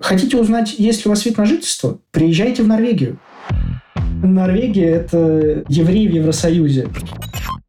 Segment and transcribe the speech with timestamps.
[0.00, 1.98] Хотите узнать, есть ли у вас вид на жительство?
[2.12, 3.18] Приезжайте в Норвегию.
[4.22, 6.88] Норвегия– это евреи в Евросоюзе.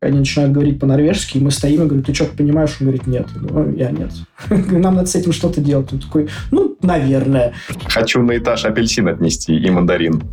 [0.01, 2.77] Они начинают говорить по-норвежски, и мы стоим и говорим, ты что-то понимаешь?
[2.79, 3.27] Он говорит, нет.
[3.35, 4.11] Ну, я нет.
[4.49, 5.91] Нам надо с этим что-то делать.
[5.91, 7.53] Он такой, ну, наверное.
[7.87, 10.23] Хочу на этаж апельсин отнести и мандарин.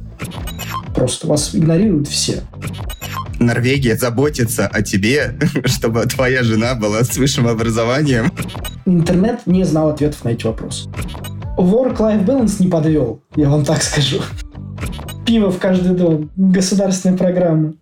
[0.95, 2.43] Просто вас игнорируют все.
[3.41, 8.31] Норвегия заботится о тебе, чтобы твоя жена была с высшим образованием.
[8.87, 10.89] Интернет не знал ответов на эти вопросы.
[11.57, 14.21] Work-life balance не подвел, я вам так скажу.
[15.25, 16.31] Пиво в каждый дом.
[16.37, 17.75] Государственная программа.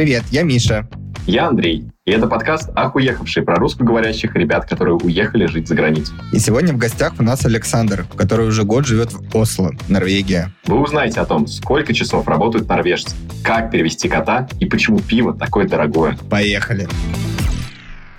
[0.00, 0.88] Привет, я Миша.
[1.26, 6.14] Я Андрей, и это подкаст «Ах, уехавший» про русскоговорящих ребят, которые уехали жить за границу.
[6.32, 10.52] И сегодня в гостях у нас Александр, который уже год живет в Осло, Норвегия.
[10.64, 15.68] Вы узнаете о том, сколько часов работают норвежцы, как перевести кота и почему пиво такое
[15.68, 16.16] дорогое.
[16.30, 16.88] Поехали!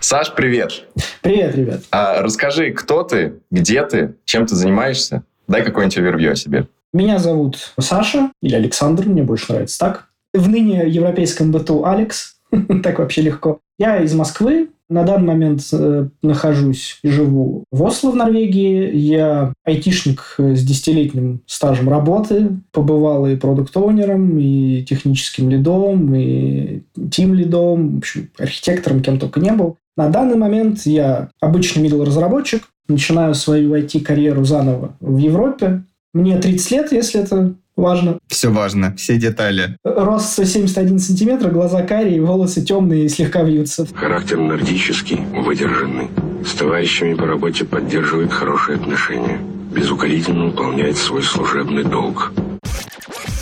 [0.01, 0.83] Саш, привет!
[1.23, 1.81] Привет, ребят!
[1.89, 5.23] А, расскажи, кто ты, где ты, чем ты занимаешься?
[5.47, 6.67] Дай какое-нибудь овервью о себе.
[6.93, 10.10] Меня зовут Саша, или Александр, мне больше нравится так.
[10.33, 12.37] В ныне европейском быту Алекс,
[12.83, 13.59] так вообще легко.
[13.77, 18.93] Я из Москвы, на данный момент э, нахожусь и живу в Осло, в Норвегии.
[18.95, 22.49] Я айтишник с десятилетним стажем работы.
[22.73, 29.77] Побывал и продукт-оунером, и техническим лидом, и тим-лидом, в общем, архитектором, кем только не был.
[29.95, 35.83] На данный момент я обычный middle разработчик начинаю свою IT-карьеру заново в Европе.
[36.13, 38.19] Мне 30 лет, если это важно.
[38.27, 39.77] Все важно, все детали.
[39.83, 43.87] Рост 171 сантиметр, глаза карие, волосы темные и слегка вьются.
[43.93, 46.09] Характер нордический, выдержанный.
[46.45, 49.39] С товарищами по работе поддерживает хорошие отношения.
[49.73, 52.33] Безукоризненно выполняет свой служебный долг.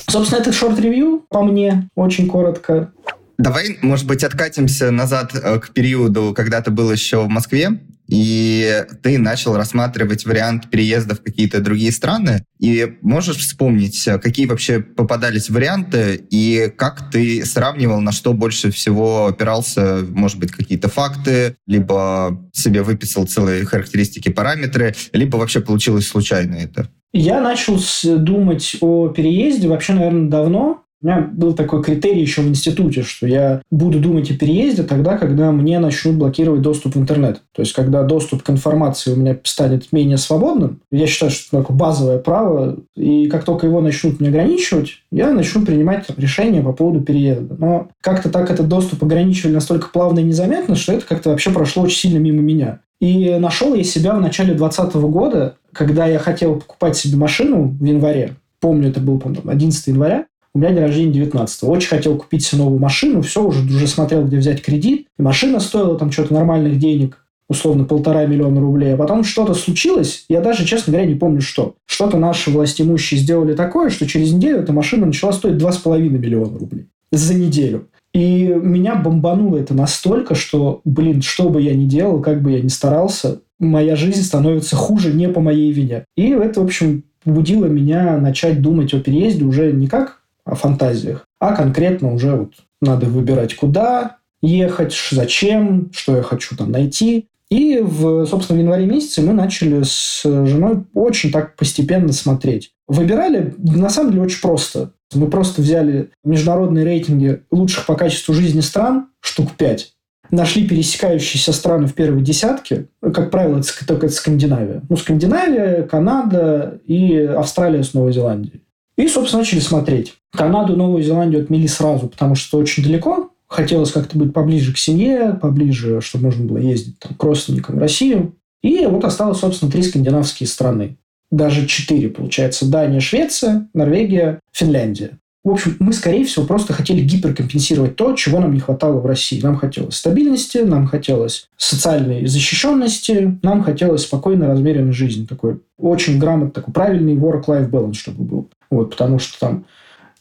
[0.08, 2.92] Собственно, это шорт-ревью по мне, очень коротко.
[3.38, 7.80] Давай, может быть, откатимся назад э, к периоду, когда ты был еще в Москве
[8.10, 12.44] и ты начал рассматривать вариант переезда в какие-то другие страны.
[12.60, 19.28] И можешь вспомнить, какие вообще попадались варианты и как ты сравнивал, на что больше всего
[19.28, 26.56] опирался, может быть, какие-то факты, либо себе выписал целые характеристики, параметры, либо вообще получилось случайно
[26.56, 26.90] это?
[27.14, 30.84] Я начал думать о переезде вообще, наверное, давно.
[31.02, 35.18] У меня был такой критерий еще в институте, что я буду думать о переезде тогда,
[35.18, 37.42] когда мне начнут блокировать доступ в интернет.
[37.54, 41.64] То есть, когда доступ к информации у меня станет менее свободным, я считаю, что это
[41.64, 46.74] такое базовое право, и как только его начнут мне ограничивать, я начну принимать решения по
[46.74, 47.56] поводу переезда.
[47.58, 51.84] Но как-то так этот доступ ограничивали настолько плавно и незаметно, что это как-то вообще прошло
[51.84, 52.80] очень сильно мимо меня.
[53.00, 57.84] И нашел я себя в начале 2020 года, когда я хотел покупать себе машину в
[57.86, 58.36] январе.
[58.60, 60.26] Помню, это был, по 11 января.
[60.54, 61.68] У меня день рождения 19 -го.
[61.68, 63.22] Очень хотел купить себе новую машину.
[63.22, 65.08] Все, уже, уже смотрел, где взять кредит.
[65.18, 67.18] И машина стоила там что-то нормальных денег
[67.50, 71.76] условно полтора миллиона рублей, а потом что-то случилось, я даже, честно говоря, не помню что.
[71.88, 76.86] Что-то наши властимущие сделали такое, что через неделю эта машина начала стоить 2,5 миллиона рублей
[77.12, 77.88] за неделю.
[78.14, 82.62] И меня бомбануло это настолько, что, блин, что бы я ни делал, как бы я
[82.62, 86.06] ни старался, моя жизнь становится хуже не по моей вине.
[86.16, 90.19] И это, в общем, побудило меня начать думать о переезде уже не как
[90.56, 97.28] фантазиях, а конкретно уже вот надо выбирать, куда ехать, зачем, что я хочу там найти.
[97.50, 102.72] И, в, собственно, в январе месяце мы начали с женой очень так постепенно смотреть.
[102.88, 104.92] Выбирали, на самом деле, очень просто.
[105.14, 109.94] Мы просто взяли международные рейтинги лучших по качеству жизни стран, штук пять,
[110.30, 112.88] нашли пересекающиеся страны в первой десятке.
[113.02, 114.84] Как правило, это это Скандинавия.
[114.88, 118.62] Ну, Скандинавия, Канада и Австралия с Новой Зеландией.
[119.00, 120.16] И, собственно, начали смотреть.
[120.34, 123.32] Канаду, Новую Зеландию отмели сразу, потому что очень далеко.
[123.48, 127.80] Хотелось как-то быть поближе к семье, поближе, чтобы можно было ездить там, к родственникам в
[127.80, 128.36] Россию.
[128.62, 130.98] И вот осталось, собственно, три скандинавские страны.
[131.32, 132.70] Даже четыре, получается.
[132.70, 135.18] Дания, Швеция, Норвегия, Финляндия.
[135.44, 139.42] В общем, мы, скорее всего, просто хотели гиперкомпенсировать то, чего нам не хватало в России.
[139.42, 145.26] Нам хотелось стабильности, нам хотелось социальной защищенности, нам хотелось спокойной, размеренной жизни.
[145.26, 148.50] Такой очень грамотный, такой правильный work-life balance, чтобы был.
[148.70, 149.66] Вот, потому что там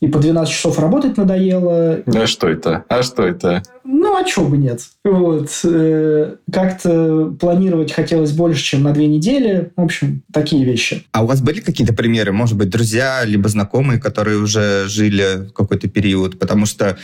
[0.00, 2.02] и по 12 часов работать надоело.
[2.06, 2.84] А что это?
[2.88, 3.62] А что это?
[3.84, 4.80] Ну, а чего бы нет?
[5.04, 5.50] Вот.
[5.64, 9.72] Э, как-то планировать хотелось больше, чем на две недели.
[9.76, 11.04] В общем, такие вещи.
[11.12, 12.32] А у вас были какие-то примеры?
[12.32, 16.38] Может быть, друзья, либо знакомые, которые уже жили в какой-то период?
[16.38, 16.94] Потому что э,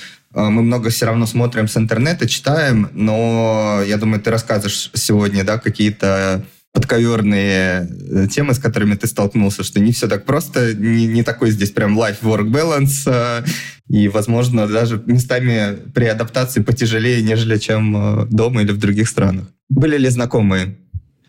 [0.41, 5.59] мы много все равно смотрим с интернета, читаем, но я думаю, ты расскажешь сегодня, да,
[5.59, 6.45] какие-то
[6.75, 11.53] подковерные э, темы, с которыми ты столкнулся, что не все так просто, не, не такой
[11.53, 13.45] здесь прям life-work balance, э,
[13.89, 19.45] и, возможно, даже местами при адаптации потяжелее, нежели чем э, дома или в других странах.
[19.71, 20.77] Были ли знакомые?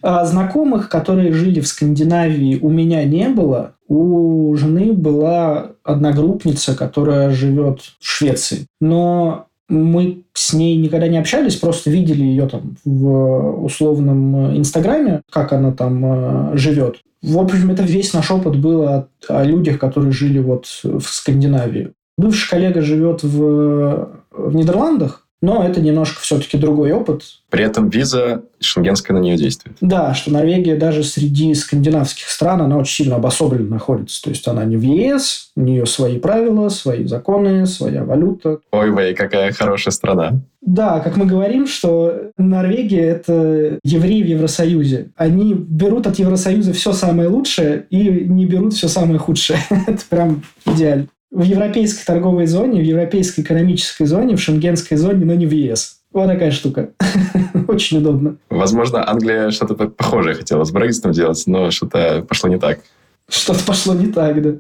[0.02, 3.76] А знакомых, которые жили в Скандинавии, у меня не было.
[3.88, 8.66] У жены была одногруппница, которая живет в Швеции.
[8.82, 15.54] Но мы с ней никогда не общались, просто видели ее там в условном Инстаграме, как
[15.54, 16.98] она там э, живет.
[17.22, 21.94] В общем, это весь наш опыт был о, о людях, которые жили вот в Скандинавии.
[22.18, 27.24] Бывший коллега живет в, в Нидерландах, но это немножко все-таки другой опыт.
[27.50, 29.78] При этом виза шенгенская на нее действует.
[29.80, 34.22] Да, что Норвегия даже среди скандинавских стран, она очень сильно обособленно находится.
[34.24, 38.60] То есть она не в ЕС, у нее свои правила, свои законы, своя валюта.
[38.72, 40.42] Ой, вей, какая хорошая страна.
[40.62, 45.10] Да, как мы говорим, что Норвегия– это евреи в Евросоюзе.
[45.16, 49.60] Они берут от Евросоюза все самое лучшее и не берут все самое худшее.
[49.88, 55.34] это прям идеально в европейской торговой зоне, в европейской экономической зоне, в шенгенской зоне, но
[55.34, 55.98] не в ЕС.
[56.14, 56.92] Вот такая штука.
[57.68, 58.38] Очень удобно.
[58.50, 62.80] Возможно, Англия что-то похожее хотела с Брекситом делать, но что-то пошло не так.
[63.28, 64.52] Что-то пошло не так, да.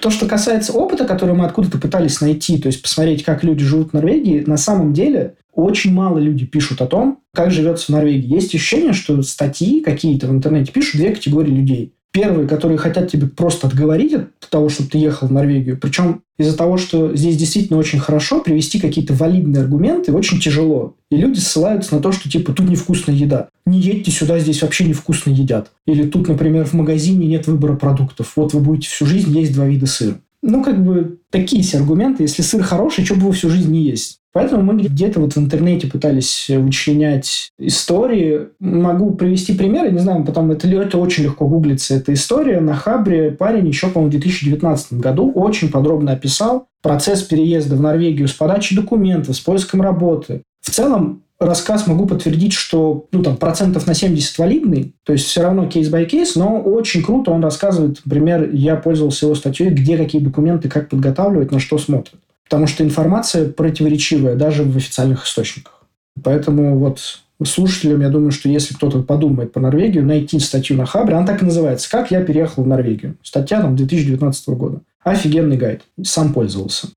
[0.00, 3.90] То, что касается опыта, который мы откуда-то пытались найти, то есть посмотреть, как люди живут
[3.90, 8.32] в Норвегии, на самом деле очень мало люди пишут о том, как живется в Норвегии.
[8.32, 11.94] Есть ощущение, что статьи какие-то в интернете пишут две категории людей.
[12.14, 15.76] Первые, которые хотят тебе просто отговорить от того, чтобы ты ехал в Норвегию.
[15.76, 20.94] Причем из-за того, что здесь действительно очень хорошо, привести какие-то валидные аргументы очень тяжело.
[21.10, 23.48] И люди ссылаются на то, что типа тут невкусная еда.
[23.66, 25.72] Не едьте сюда, здесь вообще невкусно едят.
[25.88, 28.34] Или тут, например, в магазине нет выбора продуктов.
[28.36, 30.14] Вот вы будете всю жизнь есть два вида сыра.
[30.40, 32.22] Ну, как бы такие все аргументы.
[32.22, 34.20] Если сыр хороший, что бы его всю жизнь не есть?
[34.34, 38.48] Поэтому мы где-то вот в интернете пытались вычленять истории.
[38.58, 41.94] Могу привести примеры, не знаю, потом это, это очень легко гуглится.
[41.94, 47.76] Эта история на Хабре парень еще, по-моему, в 2019 году очень подробно описал процесс переезда
[47.76, 50.42] в Норвегию с подачей документов, с поиском работы.
[50.60, 55.42] В целом, рассказ могу подтвердить, что ну, там, процентов на 70 валидный, то есть все
[55.42, 60.68] равно case-by-case, но очень круто он рассказывает, например, я пользовался его статьей, где какие документы,
[60.68, 62.18] как подготавливать, на что смотрят.
[62.48, 65.82] Потому что информация противоречивая даже в официальных источниках.
[66.22, 71.16] Поэтому вот слушателям, я думаю, что если кто-то подумает по Норвегию, найти статью на Хабре,
[71.16, 73.16] она так и называется «Как я переехал в Норвегию».
[73.22, 74.80] Статья там 2019 года.
[75.02, 75.82] Офигенный гайд.
[76.02, 76.88] Сам пользовался.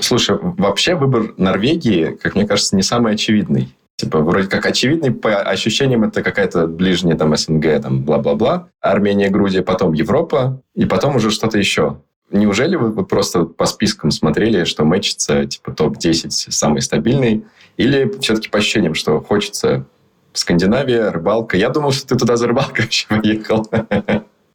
[0.00, 3.68] Слушай, вообще выбор Норвегии, как мне кажется, не самый очевидный.
[3.96, 8.68] Типа, вроде как очевидный, по ощущениям, это какая-то ближняя там СНГ, там, бла-бла-бла.
[8.80, 12.00] Армения, Грузия, потом Европа, и потом уже что-то еще.
[12.30, 17.44] Неужели вы, просто по спискам смотрели, что мэчится, типа, топ-10 самый стабильный?
[17.76, 19.86] Или все-таки по ощущениям, что хочется
[20.34, 21.56] Скандинавия, рыбалка?
[21.56, 23.66] Я думал, что ты туда за рыбалкой вообще поехал.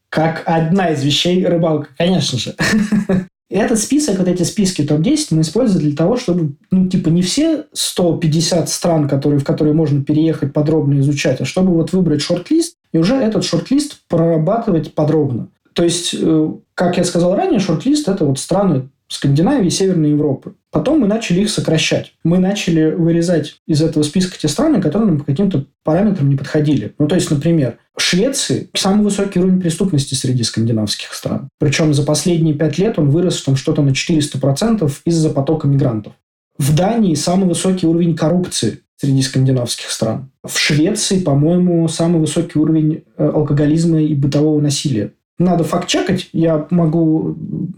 [0.09, 2.55] Как одна из вещей рыбалка, конечно же.
[3.49, 7.65] Этот список, вот эти списки топ-10 мы используем для того, чтобы, ну, типа, не все
[7.71, 12.97] 150 стран, которые, в которые можно переехать, подробно изучать, а чтобы вот выбрать шорт-лист и
[12.97, 15.49] уже этот шорт-лист прорабатывать подробно.
[15.73, 20.55] То есть, э, как я сказал ранее, шорт-лист– это вот страны Скандинавии и Северной Европы.
[20.71, 22.13] Потом мы начали их сокращать.
[22.23, 26.95] Мы начали вырезать из этого списка те страны, которые нам по каким-то параметрам не подходили.
[26.97, 31.49] Ну, то есть, например, в Швеции самый высокий уровень преступности среди скандинавских стран.
[31.59, 36.13] Причем за последние пять лет он вырос там что-то на 400% из-за потока мигрантов.
[36.57, 40.31] В Дании самый высокий уровень коррупции среди скандинавских стран.
[40.43, 47.35] В Швеции, по-моему, самый высокий уровень э, алкоголизма и бытового насилия надо факт-чекать, я могу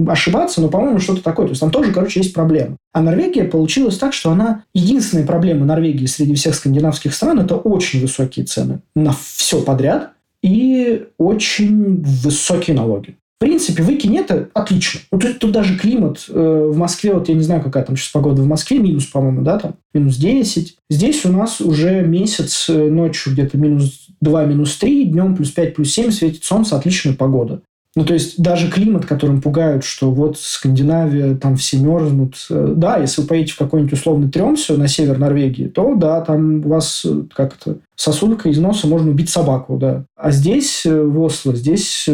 [0.07, 1.45] ошибаться, но, по-моему, что-то такое.
[1.47, 2.77] То есть там тоже, короче, есть проблема.
[2.93, 4.63] А Норвегия получилась так, что она...
[4.73, 11.05] Единственная проблема Норвегии среди всех скандинавских стран– это очень высокие цены на все подряд и
[11.17, 13.17] очень высокие налоги.
[13.37, 15.01] В принципе, выкинь это, отлично.
[15.11, 18.11] Ну, тут, тут даже климат э, в Москве, вот я не знаю, какая там сейчас
[18.11, 20.77] погода в Москве, минус, по-моему, да, там, минус 10.
[20.89, 25.75] Здесь у нас уже месяц э, ночью где-то минус 2, минус 3, днем плюс 5,
[25.75, 27.61] плюс 7, светит солнце, отличная погода.
[27.97, 32.35] Ну, то есть даже климат, которым пугают, что вот Скандинавия, там все мерзнут.
[32.49, 36.65] Э, да, если вы поедете в какой-нибудь условный Тремсю на север Норвегии, то да, там
[36.65, 40.05] у вас э, как то сосулька из носа можно убить собаку, да.
[40.15, 42.07] А здесь, в Осло, здесь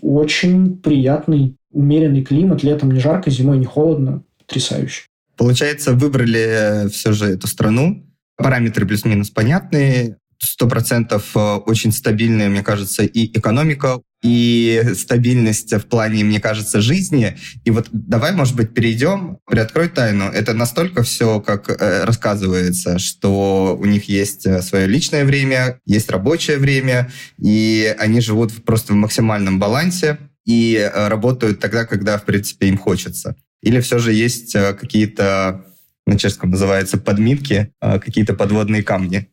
[0.00, 4.22] очень приятный умеренный климат, летом не жарко, зимой не холодно.
[4.38, 5.06] Потрясающе.
[5.36, 8.06] Получается, выбрали все же эту страну.
[8.36, 10.18] Параметры плюс-минус понятные.
[10.38, 16.80] Сто процентов э, очень стабильная, мне кажется, и экономика, и стабильность в плане, мне кажется,
[16.80, 17.36] жизни.
[17.64, 20.24] И вот давай, может быть, перейдем, приоткрой тайну.
[20.24, 26.10] Это настолько все, как э, рассказывается, что у них есть э, свое личное время, есть
[26.10, 32.24] рабочее время, и они живут просто в максимальном балансе и э, работают тогда, когда, в
[32.24, 33.36] принципе, им хочется.
[33.62, 35.64] Или все же есть э, какие-то,
[36.06, 39.28] на чешском называется, подмитки, э, какие-то подводные камни?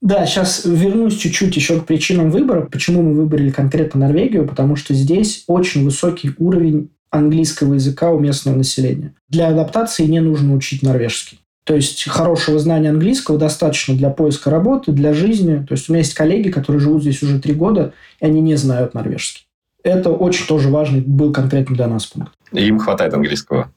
[0.00, 2.68] Да, сейчас вернусь чуть-чуть еще к причинам выбора.
[2.70, 4.46] Почему мы выбрали конкретно Норвегию?
[4.46, 9.14] Потому что здесь очень высокий уровень английского языка у местного населения.
[9.28, 11.40] Для адаптации не нужно учить норвежский.
[11.64, 15.64] То есть хорошего знания английского достаточно для поиска работы, для жизни.
[15.66, 18.56] То есть у меня есть коллеги, которые живут здесь уже три года, и они не
[18.56, 19.46] знают норвежский.
[19.82, 22.32] Это очень тоже важный был конкретно для нас пункт.
[22.52, 23.70] Им хватает английского.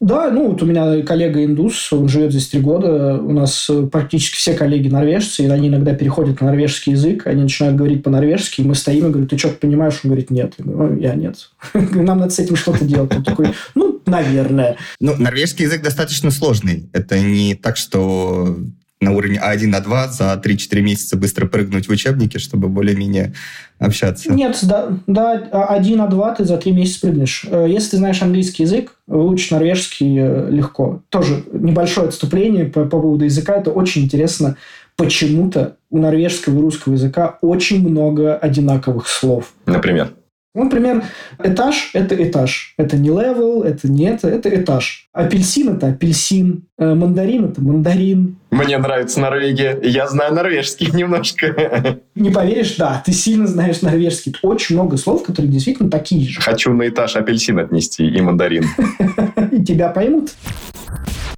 [0.00, 3.20] Да, ну вот у меня коллега индус, он живет здесь три года.
[3.20, 7.42] У нас э, практически все коллеги норвежцы, и они иногда переходят на норвежский язык, они
[7.42, 10.00] начинают говорить по-норвежски, и мы стоим и говорим, ты что-то понимаешь?
[10.02, 10.54] Он говорит, нет.
[10.56, 11.50] Я говорю, я нет.
[11.74, 13.14] Нам надо с этим что-то делать.
[13.14, 14.78] Он такой, ну, наверное.
[15.00, 16.88] Ну, норвежский язык достаточно сложный.
[16.94, 18.56] Это не так, что
[19.00, 23.32] на уровне А1, А2 за 3-4 месяца быстро прыгнуть в учебники, чтобы более-менее
[23.78, 24.32] общаться?
[24.32, 27.46] Нет, да, да, А1, А2 ты за 3 месяца прыгнешь.
[27.48, 31.02] Э, если ты знаешь английский язык, выучить норвежский э, легко.
[31.08, 33.56] Тоже небольшое отступление по, по поводу языка.
[33.56, 34.56] Это очень интересно.
[34.96, 39.54] Почему-то у норвежского и русского языка очень много одинаковых слов.
[39.64, 40.12] Например?
[40.52, 41.04] Ну, например,
[41.38, 42.74] этаж– это этаж.
[42.76, 45.08] Это не level, это не это, это этаж.
[45.12, 46.64] Апельсин– это апельсин.
[46.76, 48.36] Э, мандарин– это мандарин.
[48.50, 49.78] Мне нравится Норвегия.
[49.80, 52.00] Я знаю норвежский немножко.
[52.16, 54.34] Не поверишь, да, ты сильно знаешь норвежский.
[54.42, 56.40] Очень много слов, которые действительно такие же.
[56.40, 58.64] Хочу на этаж апельсин отнести и мандарин.
[59.52, 60.32] И тебя поймут.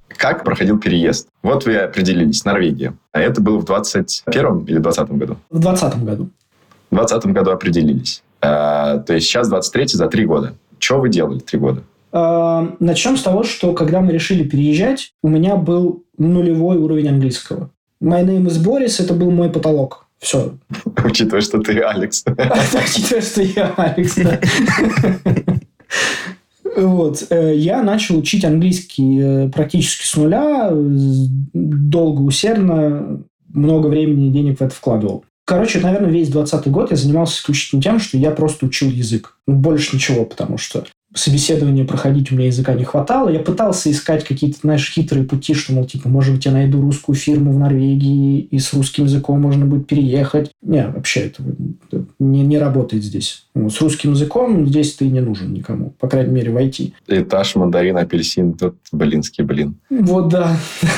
[0.07, 1.27] Как проходил переезд?
[1.43, 2.95] Вот вы определились, Норвегия.
[3.11, 5.37] А это было в 21 или 20 году?
[5.51, 6.29] В 20 году.
[6.89, 8.23] В 20 году определились.
[8.43, 10.55] А, то есть сейчас 23 за три года.
[10.79, 11.83] Что вы делали три года?
[12.11, 17.69] А, начнем с того, что когда мы решили переезжать, у меня был нулевой уровень английского.
[18.01, 20.07] My name is Boris, это был мой потолок.
[20.19, 20.57] Все.
[21.05, 22.23] Учитывая, что ты Алекс.
[22.27, 24.39] Учитывая, что я Алекс, да.
[26.75, 27.27] Вот.
[27.29, 34.57] Э, я начал учить английский э, практически с нуля, долго, усердно, много времени и денег
[34.57, 35.23] в это вкладывал.
[35.45, 39.37] Короче, наверное, весь 20 год я занимался исключительно тем, что я просто учил язык.
[39.45, 40.85] Ну, больше ничего, потому что
[41.15, 43.29] собеседование проходить у меня языка не хватало.
[43.29, 47.15] Я пытался искать какие-то, знаешь, хитрые пути, что, мол, типа, может быть, я найду русскую
[47.15, 50.51] фирму в Норвегии, и с русским языком можно будет переехать.
[50.61, 51.43] Не, вообще это
[52.19, 53.45] не, не работает здесь.
[53.53, 56.93] Ну, с русским языком здесь ты не нужен никому, по крайней мере, в IT.
[57.07, 59.75] Этаж, мандарин, апельсин, тут блинский блин.
[59.89, 60.57] Вот да.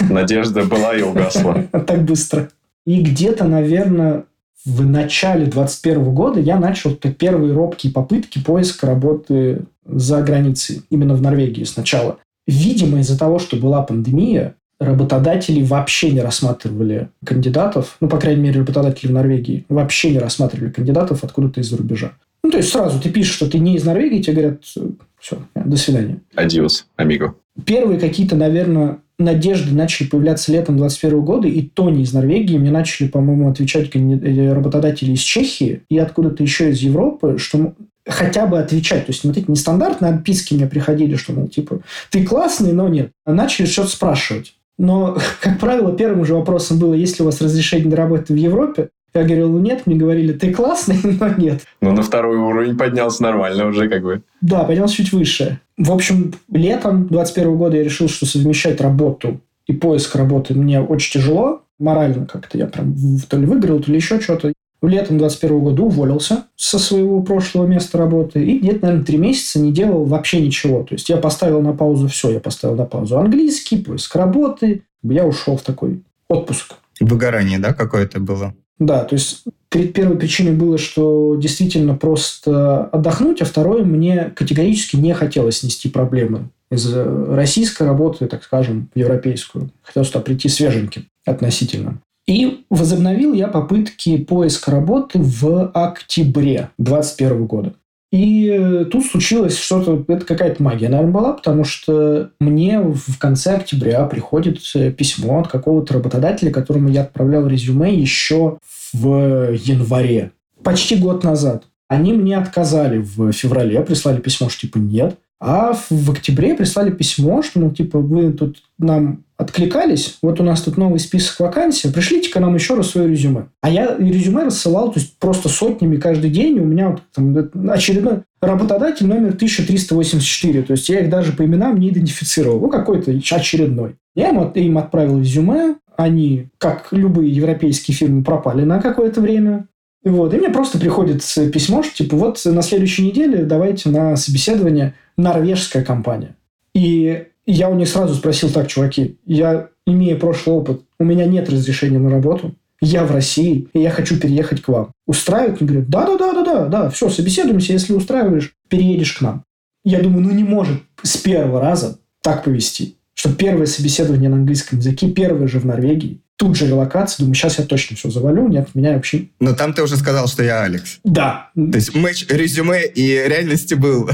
[0.09, 1.65] Надежда была и угасла.
[1.85, 2.49] Так быстро.
[2.85, 4.25] И где-то, наверное,
[4.65, 11.21] в начале 2021 года я начал первые робкие попытки поиска работы за границей, именно в
[11.21, 12.17] Норвегии сначала.
[12.47, 18.59] Видимо, из-за того, что была пандемия, работодатели вообще не рассматривали кандидатов, ну, по крайней мере,
[18.59, 22.11] работодатели в Норвегии вообще не рассматривали кандидатов откуда-то из-за рубежа.
[22.43, 25.77] Ну, то есть сразу ты пишешь, что ты не из Норвегии, тебе говорят, все, до
[25.77, 26.21] свидания.
[26.35, 27.35] Адиос, амиго.
[27.65, 32.57] Первые какие-то, наверное, надежды начали появляться летом 2021 года, и то не из Норвегии.
[32.57, 37.73] Мне начали, по-моему, отвечать э, работодатели из Чехии и откуда-то еще из Европы, что
[38.07, 39.05] хотя бы отвечать.
[39.05, 41.81] То есть, эти нестандартные отписки мне приходили, что, ну, типа,
[42.11, 43.11] ты классный, но нет.
[43.25, 44.55] А начали что-то спрашивать.
[44.77, 48.37] Но, как правило, первым же вопросом было, есть ли у вас разрешение на работу в
[48.37, 48.89] Европе?
[49.15, 51.61] Я говорил, ну нет, мне говорили, ты классный, но нет.
[51.79, 54.21] Ну, на второй уровень поднялся нормально уже как бы.
[54.41, 55.59] Да, поднялся чуть выше.
[55.77, 61.13] В общем, летом 21 года я решил, что совмещать работу и поиск работы мне очень
[61.13, 61.61] тяжело.
[61.79, 62.95] Морально как-то я прям
[63.29, 64.53] то ли выиграл, то ли еще что-то.
[64.81, 69.71] Летом 21 года уволился со своего прошлого места работы и где-то, наверное, три месяца не
[69.71, 70.83] делал вообще ничего.
[70.83, 72.31] То есть я поставил на паузу все.
[72.31, 74.83] Я поставил на паузу английский, поиск работы.
[75.01, 76.75] Я ушел в такой отпуск.
[76.99, 78.53] Выгорание, да, какое-то было?
[78.79, 85.13] Да, то есть первой причиной было, что действительно просто отдохнуть, а второе, мне категорически не
[85.13, 89.69] хотелось нести проблемы из российской работы, так скажем, в европейскую.
[89.81, 92.01] Хотелось туда прийти свеженьким относительно.
[92.27, 97.73] И возобновил я попытки поиска работы в октябре 2021 года.
[98.15, 104.05] И тут случилось что-то, это какая-то магия, наверное, была, потому что мне в конце октября
[104.05, 104.59] приходит
[104.95, 108.57] письмо от какого-то работодателя, которому я отправлял резюме еще
[108.93, 110.31] в январе,
[110.63, 111.65] почти год назад.
[111.89, 115.17] Они мне отказали в феврале, прислали письмо, что типа нет.
[115.41, 120.61] А в октябре прислали письмо, что, ну, типа, вы тут нам откликались, вот у нас
[120.61, 123.47] тут новый список вакансий, пришлите-ка нам еще раз свое резюме.
[123.61, 126.59] А я резюме рассылал, то есть просто сотнями каждый день.
[126.59, 130.63] У меня вот, там, очередной работодатель номер 1384.
[130.63, 132.59] То есть я их даже по именам не идентифицировал.
[132.59, 133.95] Ну, какой-то очередной.
[134.15, 135.75] Я им, им отправил резюме.
[135.97, 139.67] Они, как любые европейские фирмы, пропали на какое-то время.
[140.03, 140.33] Вот.
[140.33, 145.83] И мне просто приходит письмо, что типа вот на следующей неделе давайте на собеседование норвежская
[145.83, 146.35] компания.
[146.73, 151.49] И я у них сразу спросил, так, чуваки, я имею прошлый опыт, у меня нет
[151.49, 154.91] разрешения на работу, я в России, и я хочу переехать к вам.
[155.07, 155.61] Устраивают?
[155.61, 159.43] Они говорят, да-да-да-да-да, да, все, собеседуемся, если устраиваешь, переедешь к нам.
[159.83, 164.79] Я думаю, ну не может с первого раза так повести, что первое собеседование на английском
[164.79, 168.69] языке, первое же в Норвегии, тут же релокация, думаю, сейчас я точно все завалю, нет,
[168.73, 169.27] меня вообще...
[169.39, 170.99] Но там ты уже сказал, что я Алекс.
[171.03, 171.49] Да.
[171.55, 174.09] То есть матч резюме и реальности был.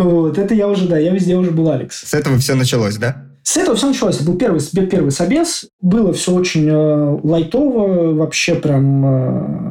[0.00, 2.02] Вот, это я уже, да, я везде уже был Алекс.
[2.08, 3.26] С этого все началось, да?
[3.42, 4.16] С этого все началось.
[4.16, 5.66] Это был первый, первый собес.
[5.82, 9.69] Было все очень э, лайтово, вообще прям э,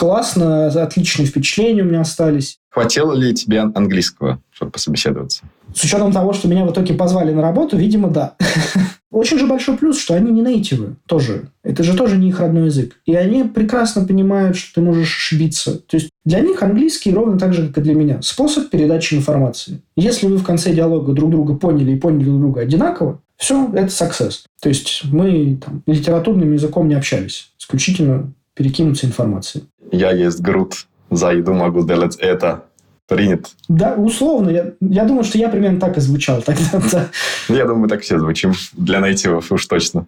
[0.00, 2.56] классно, отличные впечатления у меня остались.
[2.70, 5.42] Хватило ли тебе английского, чтобы пособеседоваться?
[5.74, 8.34] С учетом того, что меня в итоге позвали на работу, видимо, да.
[9.10, 11.50] Очень же большой плюс, что они не нейтивы тоже.
[11.62, 12.96] Это же тоже не их родной язык.
[13.04, 15.78] И они прекрасно понимают, что ты можешь ошибиться.
[15.80, 18.22] То есть для них английский ровно так же, как и для меня.
[18.22, 19.82] Способ передачи информации.
[19.96, 23.88] Если вы в конце диалога друг друга поняли и поняли друг друга одинаково, все, это
[23.88, 24.44] success.
[24.62, 27.50] То есть мы там, литературным языком не общались.
[27.58, 29.64] Исключительно перекинуться информацией.
[29.92, 32.64] Я есть груд, за еду могу делать это
[33.06, 33.50] принят.
[33.68, 34.50] Да, условно.
[34.50, 36.62] Я, я думаю, что я примерно так и звучал тогда.
[36.92, 37.08] Да.
[37.48, 40.06] Я думаю, мы так все звучим для нейтивов уж точно.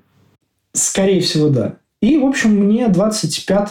[0.72, 1.74] Скорее всего, да.
[2.00, 3.70] И, в общем, мне 25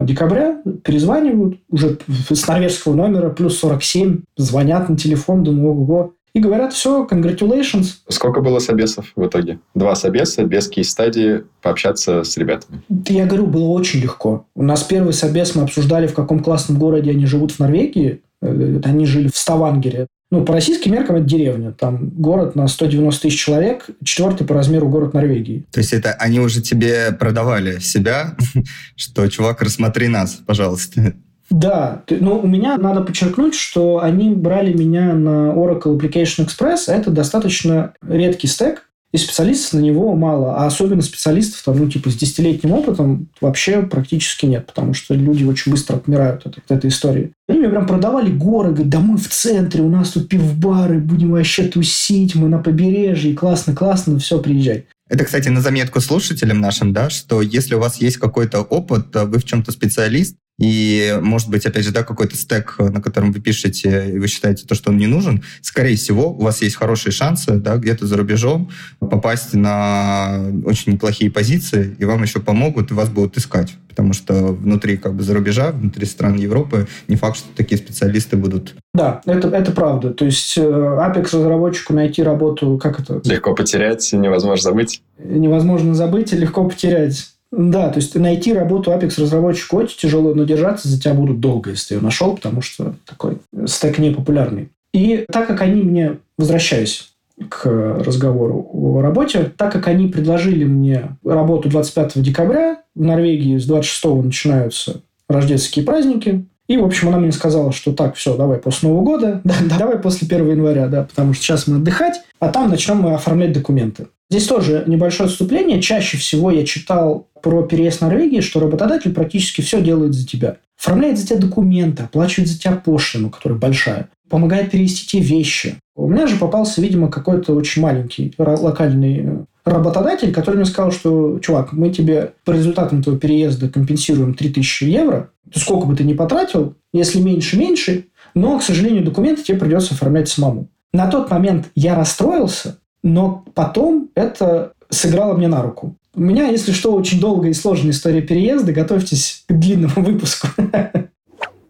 [0.00, 1.98] декабря перезванивают уже
[2.30, 6.14] с норвежского номера, плюс 47, звонят на телефон, думаю, ого-го.
[6.34, 7.98] И говорят, все, congratulations.
[8.08, 9.58] Сколько было собесов в итоге?
[9.74, 12.82] Два собеса, без кейс-стадии, пообщаться с ребятами.
[13.08, 14.46] Я говорю, было очень легко.
[14.54, 18.22] У нас первый собес мы обсуждали, в каком классном городе они живут в Норвегии.
[18.40, 20.06] Э, они жили в Ставангере.
[20.32, 21.72] Ну, по российским меркам это деревня.
[21.72, 25.66] Там город на 190 тысяч человек, четвертый по размеру город Норвегии.
[25.70, 28.34] То есть это они уже тебе продавали себя,
[28.96, 31.12] что, чувак, рассмотри нас, пожалуйста.
[31.52, 36.94] Да, но у меня надо подчеркнуть, что они брали меня на Oracle Application Express, а
[36.94, 42.08] это достаточно редкий стек, и специалистов на него мало, а особенно специалистов, там, ну, типа,
[42.08, 46.88] с десятилетним опытом вообще практически нет, потому что люди очень быстро отмирают от, от этой
[46.88, 47.32] истории.
[47.46, 51.32] Они мне прям продавали горы, говорят, да мы в центре, у нас тут пивбары, будем
[51.32, 54.86] вообще тусить, мы на побережье, классно-классно, все, приезжай.
[55.10, 59.38] Это, кстати, на заметку слушателям нашим, да, что если у вас есть какой-то опыт, вы
[59.38, 64.12] в чем-то специалист, и, может быть, опять же, да, какой-то стек, на котором вы пишете,
[64.14, 67.54] и вы считаете то, что он не нужен, скорее всего, у вас есть хорошие шансы,
[67.54, 68.70] да, где-то за рубежом
[69.00, 73.74] попасть на очень неплохие позиции, и вам еще помогут, и вас будут искать.
[73.88, 78.36] Потому что внутри как бы за рубежа, внутри стран Европы, не факт, что такие специалисты
[78.36, 78.76] будут.
[78.94, 80.10] Да, это, это правда.
[80.10, 83.20] То есть э, Apex-разработчику найти работу, как это?
[83.24, 85.02] Легко потерять, невозможно забыть.
[85.18, 87.31] Невозможно забыть и легко потерять.
[87.52, 91.70] Да, то есть найти работу Apex разработчику очень тяжело, но держаться за тебя будут долго,
[91.70, 94.70] если ты ее нашел, потому что такой стек не популярный.
[94.94, 97.12] И так как они мне, возвращаюсь
[97.50, 103.66] к разговору о работе, так как они предложили мне работу 25 декабря, в Норвегии с
[103.66, 108.88] 26 начинаются рождественские праздники, и, в общем, она мне сказала, что так, все, давай после
[108.88, 112.70] Нового года, да, давай после 1 января, да, потому что сейчас мы отдыхать, а там
[112.70, 114.06] начнем мы оформлять документы.
[114.30, 115.82] Здесь тоже небольшое отступление.
[115.82, 120.56] Чаще всего я читал про переезд в Норвегии, что работодатель практически все делает за тебя.
[120.80, 125.74] Оформляет за тебя документы, оплачивает за тебя пошлину, которая большая, помогает перевести те вещи.
[125.94, 131.72] У меня же попался, видимо, какой-то очень маленький локальный работодатель, который мне сказал, что, чувак,
[131.72, 137.20] мы тебе по результатам твоего переезда компенсируем 3000 евро, сколько бы ты ни потратил, если
[137.20, 140.68] меньше, меньше, но, к сожалению, документы тебе придется оформлять самому.
[140.92, 145.96] На тот момент я расстроился, но потом это сыграло мне на руку.
[146.14, 148.72] У меня, если что, очень долгая и сложная история переезда.
[148.72, 150.48] Готовьтесь к длинному выпуску.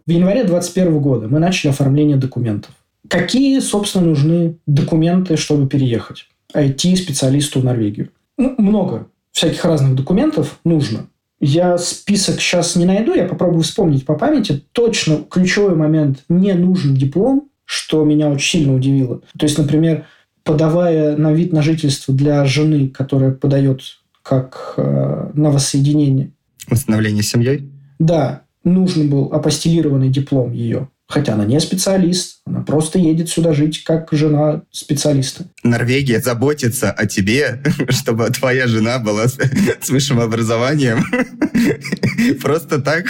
[0.05, 2.71] В январе 2021 года мы начали оформление документов.
[3.07, 6.27] Какие, собственно, нужны документы, чтобы переехать?
[6.53, 8.09] IT-специалисту в Норвегию.
[8.37, 11.07] Ну, много всяких разных документов нужно.
[11.45, 14.63] Я список сейчас не найду, я попробую вспомнить по памяти.
[14.71, 19.19] Точно ключевой момент– не нужен диплом, что меня очень сильно удивило.
[19.37, 20.05] То есть, например,
[20.45, 23.81] подавая на вид на жительство для жены, которая подает
[24.21, 26.31] как э, на воссоединение.
[26.69, 27.69] Восстановление семьей?
[27.99, 28.43] Да.
[28.63, 30.87] нужен был апостилированный диплом ее.
[31.07, 35.45] Хотя она не специалист, она просто едет сюда жить как жена специалиста.
[35.63, 41.03] Норвегия заботится о тебе, чтобы твоя жена была с высшим образованием.
[42.41, 43.05] Просто так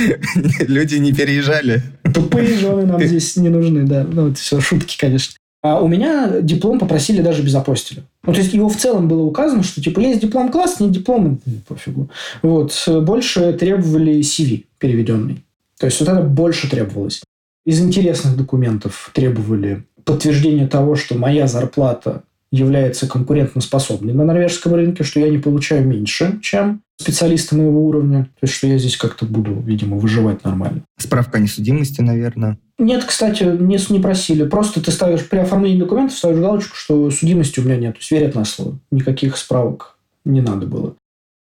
[0.60, 1.82] люди не переезжали.
[2.12, 4.04] Тупые жены нам здесь не нужны, да.
[4.04, 5.34] Ну, это все шутки, конечно.
[5.62, 8.02] А у меня диплом попросили даже без апостиля.
[8.24, 11.38] Ну, то есть его в целом было указано, что типа есть диплом класс, нет диплома,
[11.66, 12.08] пофигу.
[12.42, 12.72] Вот.
[13.02, 15.44] Больше требовали CV переведенный.
[15.78, 17.22] То есть вот это больше требовалось.
[17.66, 25.18] Из интересных документов требовали подтверждение того, что моя зарплата является конкурентоспособной на норвежском рынке, что
[25.18, 28.26] я не получаю меньше, чем специалисты моего уровня.
[28.38, 30.82] То есть, что я здесь как-то буду, видимо, выживать нормально.
[30.96, 32.56] Справка о несудимости, наверное.
[32.78, 34.46] Нет, кстати, не, не просили.
[34.46, 37.94] Просто ты ставишь при оформлении документов, ставишь галочку, что судимости у меня нет.
[37.94, 38.78] То есть, верят на слово.
[38.92, 40.94] Никаких справок не надо было.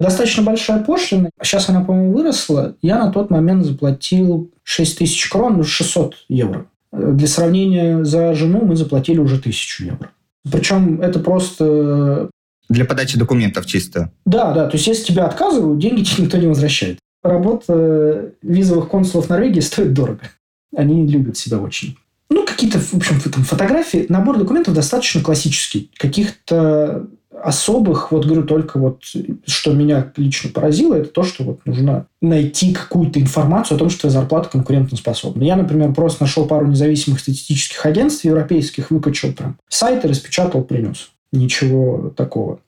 [0.04, 1.30] Достаточно большая пошлина.
[1.42, 2.76] Сейчас она, по-моему, выросла.
[2.82, 6.66] Я на тот момент заплатил 6 тысяч крон, ну, 600 евро.
[6.92, 10.10] Для сравнения, за жену мы заплатили уже тысячу евро.
[10.52, 12.28] Причем это просто...
[12.68, 14.12] Для подачи документов чисто?
[14.26, 14.68] Да, да.
[14.68, 16.98] То есть, если тебя отказывают, деньги тебе никто не возвращает.
[17.22, 20.28] Работа визовых консулов Норвегии стоит дорого.
[20.76, 21.96] Они любят себя очень.
[22.28, 24.04] Ну, какие-то, в общем, там, фотографии.
[24.10, 25.90] Набор документов достаточно классический.
[25.96, 27.06] Каких-то
[27.44, 29.02] особых, вот говорю, только вот,
[29.46, 34.02] что меня лично поразило, это то, что вот нужно найти какую-то информацию о том, что
[34.02, 35.42] твоя зарплата конкурентоспособна.
[35.42, 41.10] Я, например, просто нашел пару независимых статистических агентств европейских, выкачал прям сайты, распечатал, принес.
[41.32, 42.60] Ничего такого.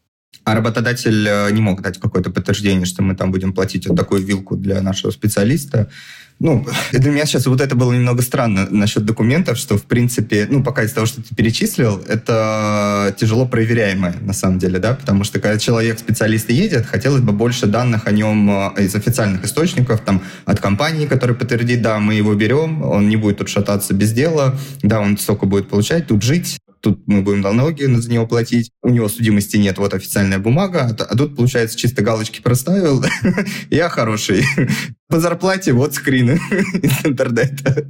[0.44, 4.22] А работодатель э, не мог дать какое-то подтверждение, что мы там будем платить вот такую
[4.22, 5.90] вилку для нашего специалиста.
[6.38, 10.62] Ну, для меня сейчас вот это было немного странно насчет документов, что, в принципе, ну,
[10.62, 15.40] пока из того, что ты перечислил, это тяжело проверяемое, на самом деле, да, потому что
[15.40, 20.22] когда человек, специалист едет, хотелось бы больше данных о нем э, из официальных источников, там,
[20.44, 24.58] от компании, которая подтвердит, да, мы его берем, он не будет тут шататься без дела,
[24.82, 28.90] да, он столько будет получать, тут жить, тут мы будем налоги за него платить, у
[28.90, 33.04] него судимости нет, вот официальная бумага, а, а тут, получается, чисто галочки проставил,
[33.70, 34.44] я хороший.
[35.08, 36.38] По зарплате вот скрины
[36.82, 37.86] из интернета.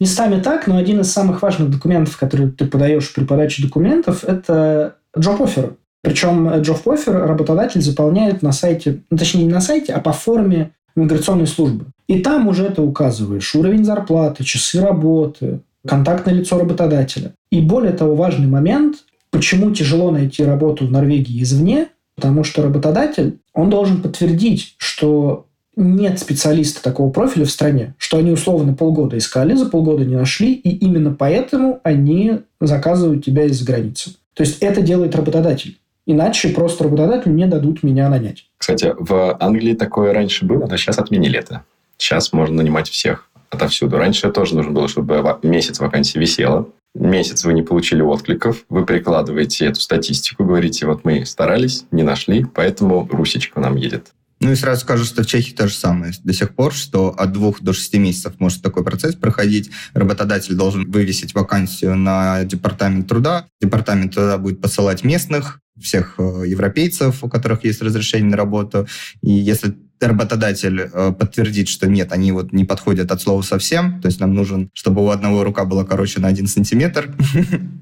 [0.00, 4.96] Местами так, но один из самых важных документов, которые ты подаешь при подаче документов, это
[5.14, 5.76] job offer.
[6.02, 10.72] Причем job offer работодатель заполняет на сайте, ну, точнее не на сайте, а по форме
[10.96, 11.86] миграционной службы.
[12.06, 17.32] И там уже ты указываешь уровень зарплаты, часы работы, контактное лицо работодателя.
[17.50, 23.38] И более того, важный момент, почему тяжело найти работу в Норвегии извне, потому что работодатель,
[23.52, 29.54] он должен подтвердить, что нет специалиста такого профиля в стране, что они условно полгода искали,
[29.54, 34.10] за полгода не нашли, и именно поэтому они заказывают тебя из-за границы.
[34.34, 35.78] То есть это делает работодатель.
[36.06, 38.46] Иначе просто работодателю не дадут меня нанять.
[38.58, 41.62] Кстати, в Англии такое раньше было, но сейчас отменили это.
[41.96, 43.96] Сейчас можно нанимать всех отовсюду.
[43.96, 46.68] Раньше тоже нужно было, чтобы месяц вакансии висела.
[46.94, 52.44] Месяц вы не получили откликов, вы прикладываете эту статистику, говорите, вот мы старались, не нашли,
[52.44, 54.12] поэтому русечка нам едет.
[54.40, 57.32] Ну и сразу скажу, что в Чехии то же самое до сих пор, что от
[57.32, 59.70] двух до шести месяцев может такой процесс проходить.
[59.94, 63.46] Работодатель должен вывесить вакансию на департамент труда.
[63.60, 68.86] Департамент труда будет посылать местных, всех э, европейцев, у которых есть разрешение на работу.
[69.22, 74.06] И если работодатель э, подтвердит, что нет, они вот не подходят от слова совсем, то
[74.06, 77.14] есть нам нужен, чтобы у одного рука была короче на один сантиметр,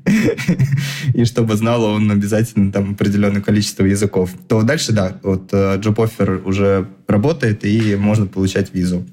[1.15, 5.97] и чтобы знал он обязательно там определенное количество языков, то дальше, да, вот э, job
[5.97, 9.05] offer уже работает, и можно получать визу.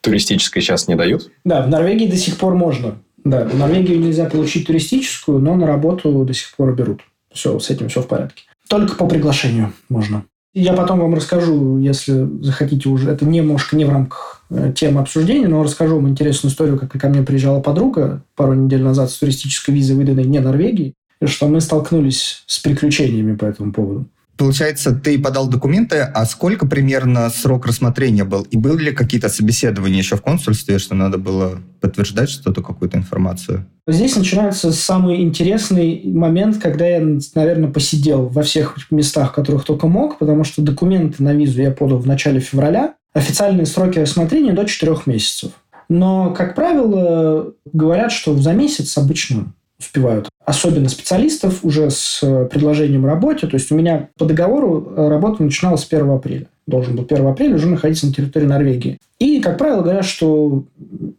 [0.00, 1.30] Туристической сейчас не дают?
[1.44, 2.98] Да, в Норвегии до сих пор можно.
[3.24, 7.02] Да, в Норвегии нельзя получить туристическую, но на работу до сих пор берут.
[7.32, 8.44] Все, с этим все в порядке.
[8.68, 10.24] Только по приглашению можно.
[10.58, 13.10] Я потом вам расскажу, если захотите уже.
[13.10, 17.08] Это немножко не в рамках э, темы обсуждения, но расскажу вам интересную историю, как ко
[17.10, 22.42] мне приезжала подруга пару недель назад с туристической визой, выданной не Норвегии, что мы столкнулись
[22.46, 24.06] с приключениями по этому поводу.
[24.36, 28.42] Получается, ты подал документы, а сколько примерно срок рассмотрения был?
[28.50, 33.66] И были ли какие-то собеседования еще в консульстве, что надо было подтверждать что-то, какую-то информацию?
[33.86, 37.00] Здесь начинается самый интересный момент, когда я,
[37.34, 41.98] наверное, посидел во всех местах, которых только мог, потому что документы на визу я подал
[41.98, 42.94] в начале февраля.
[43.14, 45.52] Официальные сроки рассмотрения до 4 месяцев.
[45.88, 50.28] Но, как правило, говорят, что за месяц обычно успевают.
[50.44, 53.46] Особенно специалистов уже с э, предложением работе.
[53.46, 56.46] То есть у меня по договору э, работа начиналась с 1 апреля.
[56.66, 58.98] Должен был 1 апреля уже находиться на территории Норвегии.
[59.18, 60.64] И, как правило, говорят, что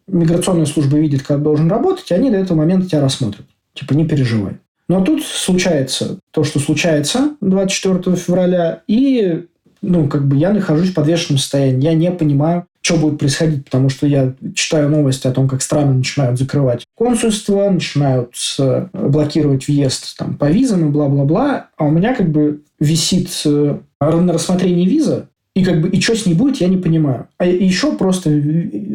[0.08, 3.46] миграционная служба видит, как должен работать, и они до этого момента тебя рассмотрят.
[3.74, 4.54] Типа, не переживай.
[4.88, 9.46] Но тут случается то, что случается 24 февраля, и
[9.82, 11.84] ну, как бы я нахожусь в подвешенном состоянии.
[11.84, 15.94] Я не понимаю, что будет происходить, потому что я читаю новости о том, как страны
[15.94, 22.16] начинают закрывать консульство, начинают э, блокировать въезд там, по визам и бла-бла-бла, а у меня
[22.16, 26.62] как бы висит э, на рассмотрении виза, и как бы и что с ней будет,
[26.62, 27.28] я не понимаю.
[27.38, 28.30] А еще просто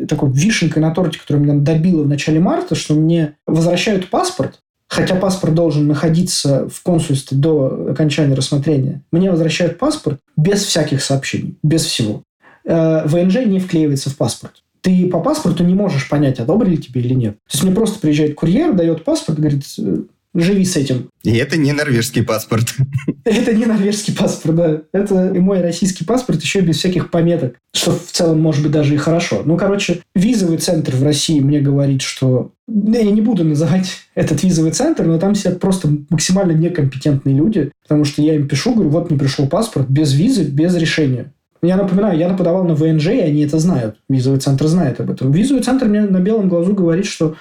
[0.08, 5.16] такой вишенкой на торте, которая меня добила в начале марта, что мне возвращают паспорт, хотя
[5.16, 9.02] паспорт должен находиться в консульстве до окончания рассмотрения.
[9.12, 12.22] Мне возвращают паспорт без всяких сообщений, без всего.
[12.64, 14.62] Э, ВНЖ не вклеивается в паспорт.
[14.80, 17.34] Ты по паспорту не можешь понять, одобрили тебе или нет.
[17.48, 19.98] То есть мне просто приезжает курьер, дает паспорт, говорит, «Э,
[20.34, 21.10] живи с этим.
[21.22, 22.74] И это не норвежский паспорт.
[23.24, 24.82] Это не норвежский паспорт, да.
[24.92, 28.94] Это и мой российский паспорт еще без всяких пометок, что в целом может быть даже
[28.94, 29.42] и хорошо.
[29.44, 32.52] Ну, короче, визовый центр в России мне говорит, что...
[32.68, 38.04] Я не буду называть этот визовый центр, но там сидят просто максимально некомпетентные люди, потому
[38.04, 41.32] что я им пишу, говорю, вот мне пришел паспорт без визы, без решения.
[41.64, 43.96] Я напоминаю, я подавал на ВНЖ, и они это знают.
[44.08, 45.30] Визовый центр знает об этом.
[45.30, 47.36] Визовый центр мне на белом глазу говорит, что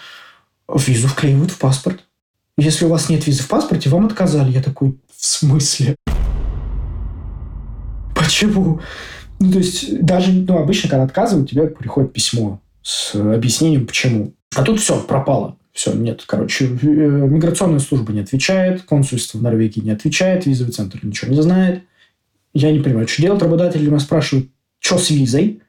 [0.69, 2.01] визу вклеивают в паспорт.
[2.55, 4.51] Если у вас нет визы в паспорте, вам отказали.
[4.51, 5.95] Я такой, в смысле?
[8.15, 8.79] Почему?
[9.39, 14.33] Ну, то есть, даже ну, обычно, когда отказывают, тебе приходит письмо с объяснением, почему.
[14.55, 15.57] А тут все, пропало.
[15.73, 20.99] Все, нет, короче, э, миграционная служба не отвечает, консульство в Норвегии не отвечает, визовый центр
[21.01, 21.83] ничего не знает.
[22.53, 23.41] Я не понимаю, что делать.
[23.41, 25.61] Работодатели меня спрашивают, что с визой?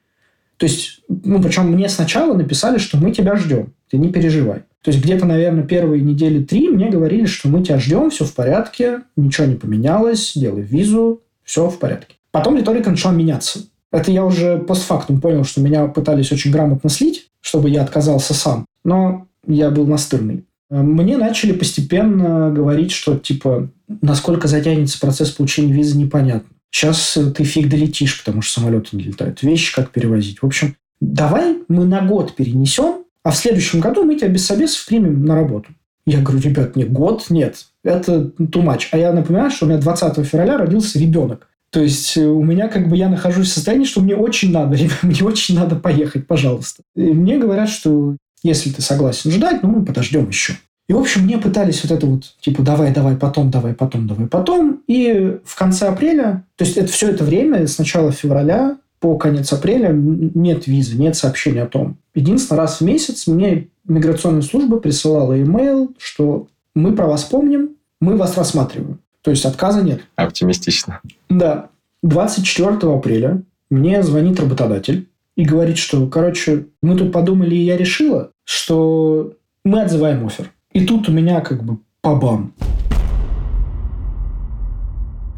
[0.57, 4.61] То есть, ну, причем мне сначала написали, что мы тебя ждем, ты не переживай.
[4.83, 8.35] То есть где-то, наверное, первые недели три мне говорили, что мы тебя ждем, все в
[8.35, 12.17] порядке, ничего не поменялось, делай визу, все в порядке.
[12.31, 13.61] Потом риторика начала меняться.
[13.93, 18.65] Это я уже постфактум понял, что меня пытались очень грамотно слить, чтобы я отказался сам.
[18.85, 20.45] Но я был настырный.
[20.71, 23.69] Мне начали постепенно говорить, что, типа,
[24.01, 26.49] насколько затянется процесс получения визы, непонятно.
[26.73, 29.43] Сейчас ты фиг долетишь, потому что самолеты не летают.
[29.43, 30.41] Вещи как перевозить.
[30.41, 34.87] В общем, давай мы на год перенесем, а в следующем году мы тебя без собесов
[34.87, 35.69] примем на работу.
[36.07, 37.67] Я говорю, ребят, нет, год нет.
[37.85, 38.87] Это much.
[38.91, 41.49] А я напоминаю, что у меня 20 февраля родился ребенок.
[41.71, 44.77] То есть э, у меня как бы я нахожусь в состоянии, что мне очень надо,
[45.03, 46.83] мне очень надо поехать, пожалуйста.
[46.97, 50.55] И мне говорят, что если ты согласен ждать, ну мы подождем еще.
[50.93, 54.27] И, в общем, мне пытались вот это вот, типа, давай, давай, потом, давай, потом, давай,
[54.27, 54.83] потом.
[54.87, 59.51] И в конце апреля, то есть это все это время, с начала февраля по конец
[59.55, 61.97] апреля нет визы, нет сообщения о том.
[62.15, 67.71] Единственный раз в месяц мне миграционная служба присылала имейл, что мы про вас помним,
[68.03, 68.99] мы вас рассматриваем.
[69.23, 70.03] То есть отказа нет.
[70.17, 71.01] Оптимистично.
[71.31, 71.71] Да.
[72.03, 78.31] 24 апреля мне звонит работодатель и говорит, что, короче, мы тут подумали, и я решила,
[78.45, 79.33] что
[79.65, 80.51] мы отзываем офер.
[80.73, 82.55] И тут у меня как бы пабам.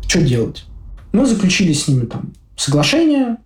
[0.07, 0.65] Что делать?
[1.13, 3.39] Мы заключили с ними там соглашение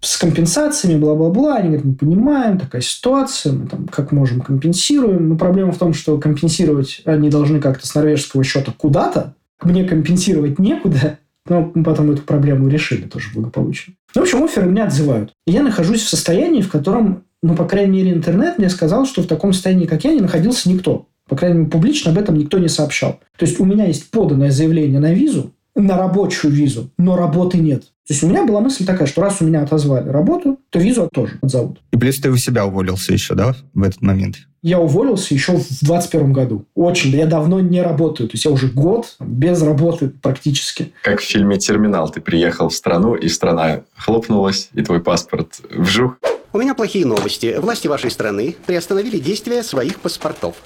[0.00, 1.56] с компенсациями, бла-бла-бла.
[1.56, 5.28] Они говорят, мы понимаем, такая ситуация, мы там как можем компенсируем.
[5.28, 9.34] Но проблема в том, что компенсировать они должны как-то с норвежского счета куда-то.
[9.62, 11.18] Мне компенсировать некуда.
[11.48, 13.94] Но мы потом эту проблему решили тоже благополучно.
[14.14, 15.32] В общем, оферы меня отзывают.
[15.44, 19.26] Я нахожусь в состоянии, в котором, ну, по крайней мере, интернет мне сказал, что в
[19.26, 21.08] таком состоянии, как я, не находился никто.
[21.32, 23.18] По крайней мере, публично об этом никто не сообщал.
[23.38, 27.84] То есть у меня есть поданное заявление на визу, на рабочую визу, но работы нет.
[27.84, 31.08] То есть у меня была мысль такая, что раз у меня отозвали работу, то визу
[31.10, 31.80] тоже отзовут.
[31.90, 34.40] И плюс ты у себя уволился еще, да, в этот момент?
[34.60, 36.66] Я уволился еще в 21 году.
[36.74, 37.12] Очень.
[37.12, 38.28] Я давно не работаю.
[38.28, 40.92] То есть я уже год без работы практически.
[41.02, 42.10] Как в фильме «Терминал».
[42.10, 46.18] Ты приехал в страну, и страна хлопнулась, и твой паспорт вжух.
[46.52, 47.56] У меня плохие новости.
[47.58, 50.56] Власти вашей страны приостановили действие своих паспортов.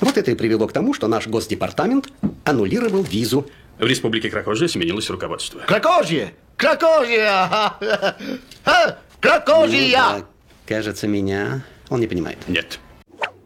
[0.00, 2.08] Вот это и привело к тому, что наш госдепартамент
[2.44, 3.46] аннулировал визу.
[3.78, 5.60] В Республике Кракожия сменилось руководство.
[5.66, 6.32] Кракожия!
[6.56, 7.74] Кракожия!
[9.20, 10.02] Кракожия!
[10.12, 10.24] Ну да,
[10.66, 12.38] кажется, меня он не понимает.
[12.48, 12.78] Нет.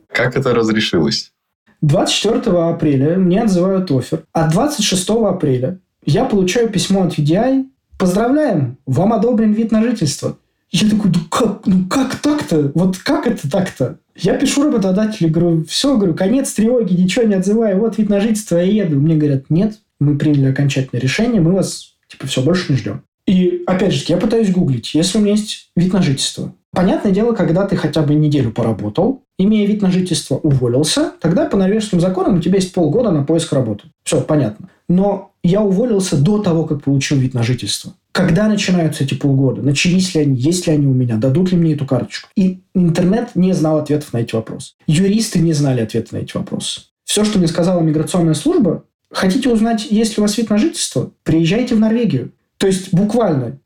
[0.08, 1.32] Как это разрешилось?
[1.80, 7.66] 24 апреля мне отзывают офер, а 26 апреля я получаю письмо от VDI.
[7.98, 10.38] Поздравляем, вам одобрен вид на жительство.
[10.70, 12.72] Я такой, ну как, ну как так-то?
[12.74, 13.98] Вот как это так-то?
[14.20, 18.56] Я пишу работодателю, говорю, все, говорю, конец тревоги, ничего не отзываю, вот вид на жительство,
[18.56, 18.98] я еду.
[18.98, 23.02] Мне говорят, нет, мы приняли окончательное решение, мы вас, типа, все, больше не ждем.
[23.26, 26.54] И, опять же, я пытаюсь гуглить, если у меня есть вид на жительство.
[26.78, 31.56] Понятное дело, когда ты хотя бы неделю поработал, имея вид на жительство, уволился, тогда по
[31.56, 33.88] норвежским законам у тебя есть полгода на поиск работы.
[34.04, 34.68] Все, понятно.
[34.88, 37.94] Но я уволился до того, как получил вид на жительство.
[38.12, 39.60] Когда начинаются эти полгода?
[39.60, 40.36] Начались ли они?
[40.36, 41.16] Есть ли они у меня?
[41.16, 42.28] Дадут ли мне эту карточку?
[42.36, 44.74] И интернет не знал ответов на эти вопросы.
[44.86, 46.82] Юристы не знали ответов на эти вопросы.
[47.02, 51.10] Все, что мне сказала миграционная служба, хотите узнать, есть ли у вас вид на жительство?
[51.24, 52.30] Приезжайте в Норвегию.
[52.58, 53.60] То есть буквально,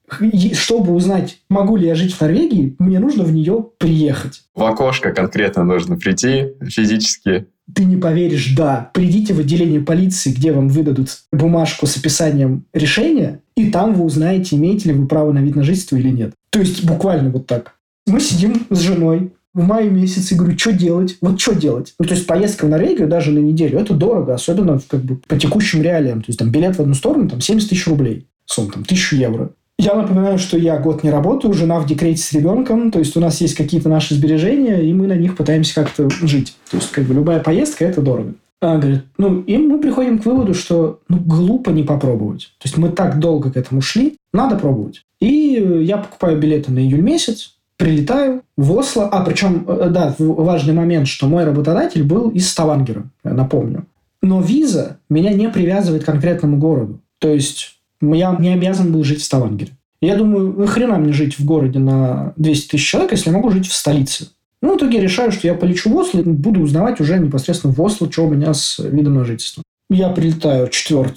[0.52, 4.42] чтобы узнать, могу ли я жить в Норвегии, мне нужно в нее приехать.
[4.54, 7.46] В окошко конкретно нужно прийти физически.
[7.74, 8.90] Ты не поверишь, да.
[8.92, 14.56] Придите в отделение полиции, где вам выдадут бумажку с описанием решения, и там вы узнаете,
[14.56, 16.34] имеете ли вы право на вид на жительство или нет.
[16.50, 17.76] То есть буквально вот так.
[18.06, 21.18] Мы сидим с женой, в мае месяце и говорю, что делать?
[21.20, 21.94] Вот что делать?
[21.98, 25.38] Ну, то есть поездка в Норвегию даже на неделю, это дорого, особенно как бы по
[25.38, 26.20] текущим реалиям.
[26.20, 29.50] То есть там билет в одну сторону, там 70 тысяч рублей, сумма там тысячу евро.
[29.78, 33.20] Я напоминаю, что я год не работаю, жена в декрете с ребенком, то есть у
[33.20, 36.54] нас есть какие-то наши сбережения, и мы на них пытаемся как-то жить.
[36.70, 38.34] То есть как бы любая поездка– это дорого.
[38.60, 42.52] Она говорит, ну, и мы приходим к выводу, что ну, глупо не попробовать.
[42.58, 45.02] То есть мы так долго к этому шли, надо пробовать.
[45.18, 49.08] И я покупаю билеты на июль месяц, прилетаю в Осло.
[49.08, 53.86] А, причем, э, да, важный момент, что мой работодатель был из Ставангера, напомню.
[54.22, 57.00] Но виза меня не привязывает к конкретному городу.
[57.18, 59.72] То есть я не обязан был жить в Ставангере.
[60.00, 63.68] Я думаю, нахрена мне жить в городе на 200 тысяч человек, если я могу жить
[63.68, 64.28] в столице?
[64.60, 67.72] Ну, в итоге я решаю, что я полечу в Осло и буду узнавать уже непосредственно
[67.72, 69.62] в Осло, что у меня с видом на жительство.
[69.90, 71.10] Я прилетаю 4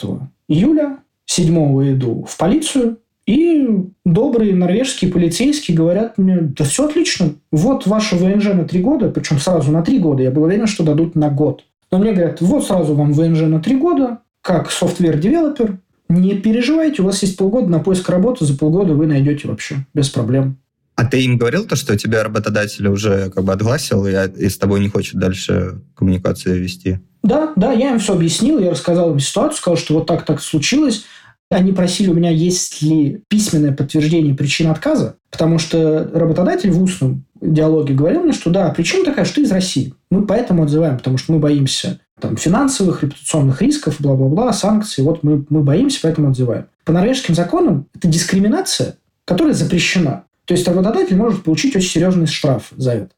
[0.48, 3.68] июля, 7 иду в полицию, и
[4.06, 9.40] добрые норвежские полицейские говорят мне, да все отлично, вот ваше ВНЖ на три года, причем
[9.40, 11.64] сразу на три года, я был уверен, что дадут на год.
[11.92, 17.02] Но мне говорят, вот сразу вам ВНЖ на три года, как software developer, не переживайте,
[17.02, 20.58] у вас есть полгода на поиск работы, за полгода вы найдете вообще, без проблем.
[20.96, 24.58] А ты им говорил то, что тебя работодатель уже как бы отгласил и, и с
[24.58, 27.00] тобой не хочет дальше коммуникацию вести?
[27.22, 30.42] Да, да, я им все объяснил, я рассказал им ситуацию, сказал, что вот так так
[30.42, 31.06] случилось.
[31.50, 37.26] Они просили у меня, есть ли письменное подтверждение причин отказа, потому что работодатель в устном
[37.42, 39.94] диалоге говорил мне, что да, причина такая, что ты из России.
[40.10, 45.04] Мы поэтому отзываем, потому что мы боимся там, финансовых, репутационных рисков, бла-бла-бла, санкций.
[45.04, 46.68] Вот мы, мы боимся, поэтому отзываем.
[46.84, 50.24] По норвежским законам это дискриминация, которая запрещена.
[50.46, 53.10] То есть работодатель может получить очень серьезный штраф за это.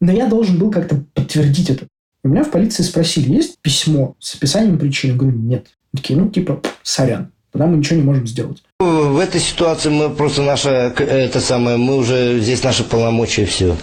[0.00, 1.86] Но я должен был как-то подтвердить это.
[2.22, 5.12] У меня в полиции спросили, есть письмо с описанием причин?
[5.12, 5.68] Я говорю, нет.
[5.94, 7.32] Такие, ну, типа, сорян.
[7.52, 8.62] Тогда мы ничего не можем сделать.
[8.80, 13.76] В этой ситуации мы просто наша, это самое, мы уже здесь наши полномочия, все.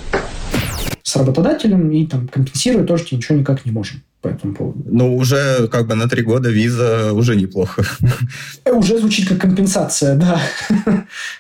[1.04, 4.84] С работодателем и там компенсировать тоже ничего никак не можем по этому поводу.
[4.86, 7.84] Ну, уже как бы на три года виза уже неплохо.
[8.66, 10.40] Э, уже звучит как компенсация, да.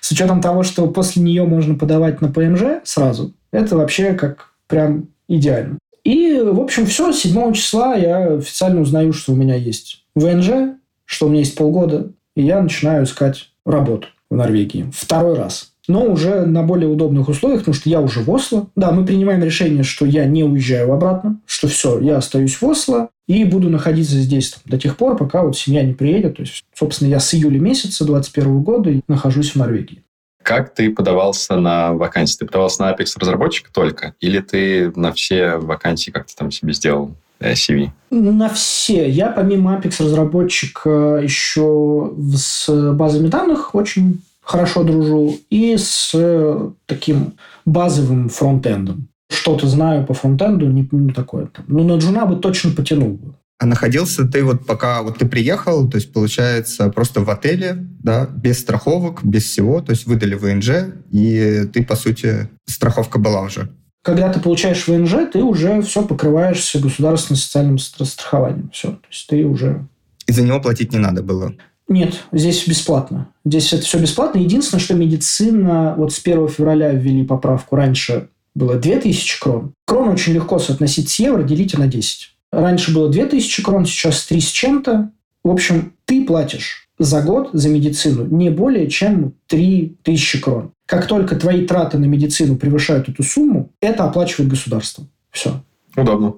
[0.02, 5.10] С учетом того, что после нее можно подавать на ПМЖ сразу, это вообще как прям
[5.28, 5.78] идеально.
[6.04, 11.28] И, в общем, все, 7 числа я официально узнаю, что у меня есть ВНЖ, что
[11.28, 14.92] у меня есть полгода, и я начинаю искать работу в Норвегии.
[14.96, 18.68] Второй раз но уже на более удобных условиях, потому что я уже в Осло.
[18.76, 23.10] Да, мы принимаем решение, что я не уезжаю обратно, что все, я остаюсь в Осло
[23.28, 26.38] и буду находиться здесь там, до тех пор, пока вот семья не приедет.
[26.38, 30.04] То есть, собственно, я с июля месяца 2021 года нахожусь в Норвегии.
[30.44, 32.40] Как ты подавался на вакансии?
[32.40, 34.16] Ты подавался на Apex разработчика только?
[34.20, 37.90] Или ты на все вакансии как-то там себе сделал э, CV?
[38.10, 39.08] На все.
[39.08, 44.22] Я помимо Apex разработчика еще с базами данных очень
[44.52, 47.34] хорошо дружу, и с э, таким
[47.66, 49.08] базовым фронтендом.
[49.32, 51.50] Что-то знаю по фронтенду, не, не такое.
[51.68, 53.36] Ну, на джуна бы точно потянул бы.
[53.60, 58.26] А находился ты вот пока вот ты приехал, то есть получается просто в отеле, да,
[58.26, 60.70] без страховок, без всего, то есть выдали ВНЖ,
[61.12, 63.70] и ты, по сути, страховка была уже.
[64.04, 68.70] Когда ты получаешь ВНЖ, ты уже все покрываешься государственным социальным страхованием.
[68.74, 68.90] Все.
[68.90, 69.88] То есть ты уже...
[70.26, 71.54] И за него платить не надо было?
[71.92, 73.28] Нет, здесь бесплатно.
[73.44, 74.40] Здесь это все бесплатно.
[74.40, 75.94] Единственное, что медицина...
[75.98, 77.76] Вот с 1 февраля ввели поправку.
[77.76, 79.74] Раньше было 2000 крон.
[79.86, 82.34] Крон очень легко соотносить с евро, делите на 10.
[82.54, 85.12] Раньше было 2000 крон, сейчас 3 с чем-то.
[85.44, 90.72] В общем, ты платишь за год за медицину не более чем 3000 крон.
[90.86, 95.06] Как только твои траты на медицину превышают эту сумму, это оплачивает государство.
[95.30, 95.62] Все.
[95.98, 96.36] Удобно.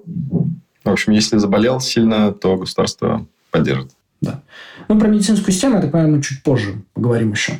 [0.82, 3.92] В общем, если заболел сильно, то государство поддержит.
[4.20, 4.42] Да.
[4.88, 7.54] Ну, про медицинскую систему, я так понимаю, мы чуть позже поговорим еще.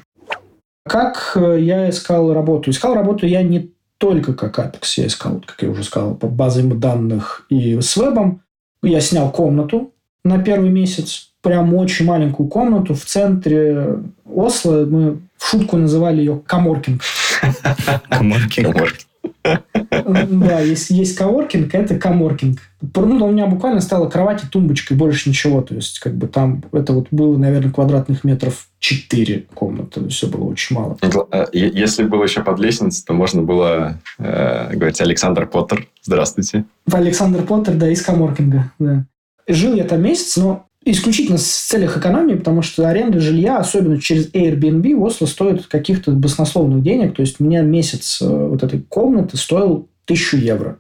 [0.87, 2.71] Как э, я искал работу?
[2.71, 6.79] Искал работу я не только как Apex, я искал, как я уже сказал, по базам
[6.79, 8.43] данных и с вебом.
[8.83, 9.93] Я снял комнату
[10.25, 14.85] на первый месяц, прям очень маленькую комнату в центре Осло.
[14.85, 17.03] Мы в шутку называли ее Каморкинг.
[18.09, 19.07] Каморкинг.
[19.91, 22.59] Да, есть, есть коворкинг, это каморкинг.
[22.95, 25.63] Ну, у меня буквально стала кровать и тумбочка, и больше ничего.
[25.63, 30.09] То есть, как бы там, это вот было, наверное, квадратных метров 4 комнаты.
[30.09, 30.99] Все было очень мало.
[31.31, 36.65] Э, если было еще под лестницей, то можно было э, говорить Александр Поттер, здравствуйте.
[36.91, 39.07] Александр Поттер, да, из коморкинга, да.
[39.47, 44.31] Жил я там месяц, но исключительно с целях экономии, потому что аренда жилья, особенно через
[44.33, 47.15] Airbnb, в Осло стоит каких-то баснословных денег.
[47.15, 50.79] То есть меня месяц э, вот этой комнаты стоил тысячу евро.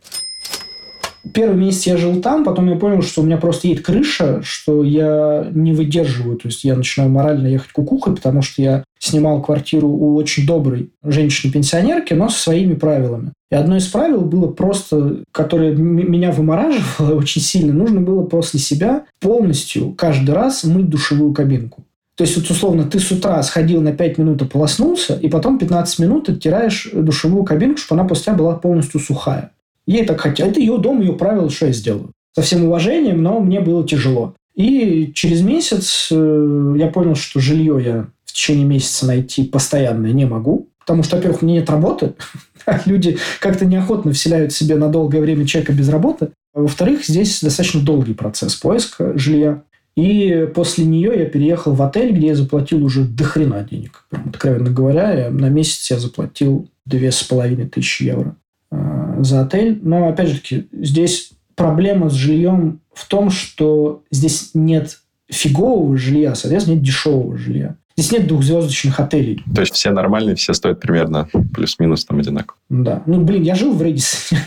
[1.32, 4.84] Первый месяц я жил там, потом я понял, что у меня просто едет крыша, что
[4.84, 6.36] я не выдерживаю.
[6.36, 10.90] То есть я начинаю морально ехать кукухой, потому что я снимал квартиру у очень доброй
[11.02, 13.32] женщины-пенсионерки, но со своими правилами.
[13.50, 19.04] И одно из правил было просто, которое меня вымораживало очень сильно, нужно было после себя
[19.20, 21.84] полностью каждый раз мыть душевую кабинку.
[22.16, 25.58] То есть, вот, условно, ты с утра сходил на 5 минут и полоснулся, и потом
[25.58, 29.50] 15 минут оттираешь душевую кабинку, чтобы она после тебя была полностью сухая.
[29.86, 30.52] Ей так хотелось.
[30.52, 32.10] Это ее дом, ее правила, что я сделаю.
[32.34, 34.34] Со всем уважением, но мне было тяжело.
[34.54, 40.24] И через месяц э, я понял, что жилье я в течение месяца найти постоянное не
[40.24, 40.68] могу.
[40.80, 42.14] Потому что, во-первых, у меня нет работы.
[42.66, 46.30] А люди как-то неохотно вселяют себе на долгое время человека без работы.
[46.54, 49.64] А во-вторых, здесь достаточно долгий процесс поиска жилья.
[49.96, 54.06] И после нее я переехал в отель, где я заплатил уже дохрена денег.
[54.08, 58.34] Прям, откровенно говоря, на месяц я заплатил две с половиной тысячи евро.
[58.74, 59.78] Э, за отель.
[59.82, 65.00] Но, опять же таки, здесь проблема с жильем в том, что здесь нет
[65.30, 67.76] фигового жилья, соответственно, нет дешевого жилья.
[67.96, 69.42] Здесь нет двухзвездочных отелей.
[69.54, 72.58] То есть все нормальные, все стоят примерно плюс-минус там одинаково.
[72.68, 73.02] Да.
[73.06, 74.42] Ну, блин, я жил в Редисоне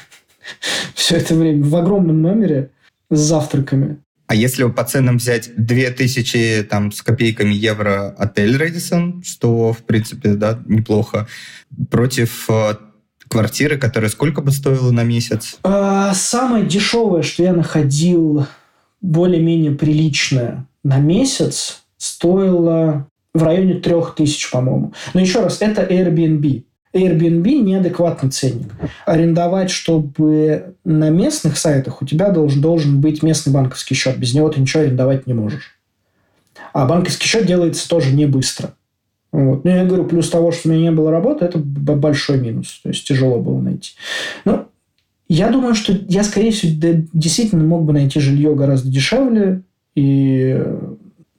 [0.94, 2.72] все это время в огромном номере
[3.10, 4.00] с завтраками.
[4.28, 10.34] А если по ценам взять 2000 там, с копейками евро отель Редисон, что, в принципе,
[10.34, 11.28] да, неплохо,
[11.90, 12.74] против э,
[13.30, 15.58] квартиры, которая сколько бы стоила на месяц?
[15.64, 18.46] А, самое дешевое, что я находил
[19.02, 24.94] более-менее приличное на месяц, стоило в районе трех тысяч, по-моему.
[25.14, 26.64] Но еще раз, это Airbnb.
[26.94, 28.72] Airbnb неадекватный ценник.
[29.06, 34.18] Арендовать, чтобы на местных сайтах у тебя должен, должен быть местный банковский счет.
[34.18, 35.78] Без него ты ничего арендовать не можешь.
[36.74, 38.74] А банковский счет делается тоже не быстро.
[39.38, 39.66] Вот.
[39.66, 42.80] Но я говорю, плюс того, что у меня не было работы, это большой минус.
[42.82, 43.92] То есть тяжело было найти.
[44.46, 44.66] Но
[45.30, 46.74] я думаю, что я, скорее всего,
[47.14, 49.62] действительно мог бы найти жилье гораздо дешевле
[49.94, 50.60] и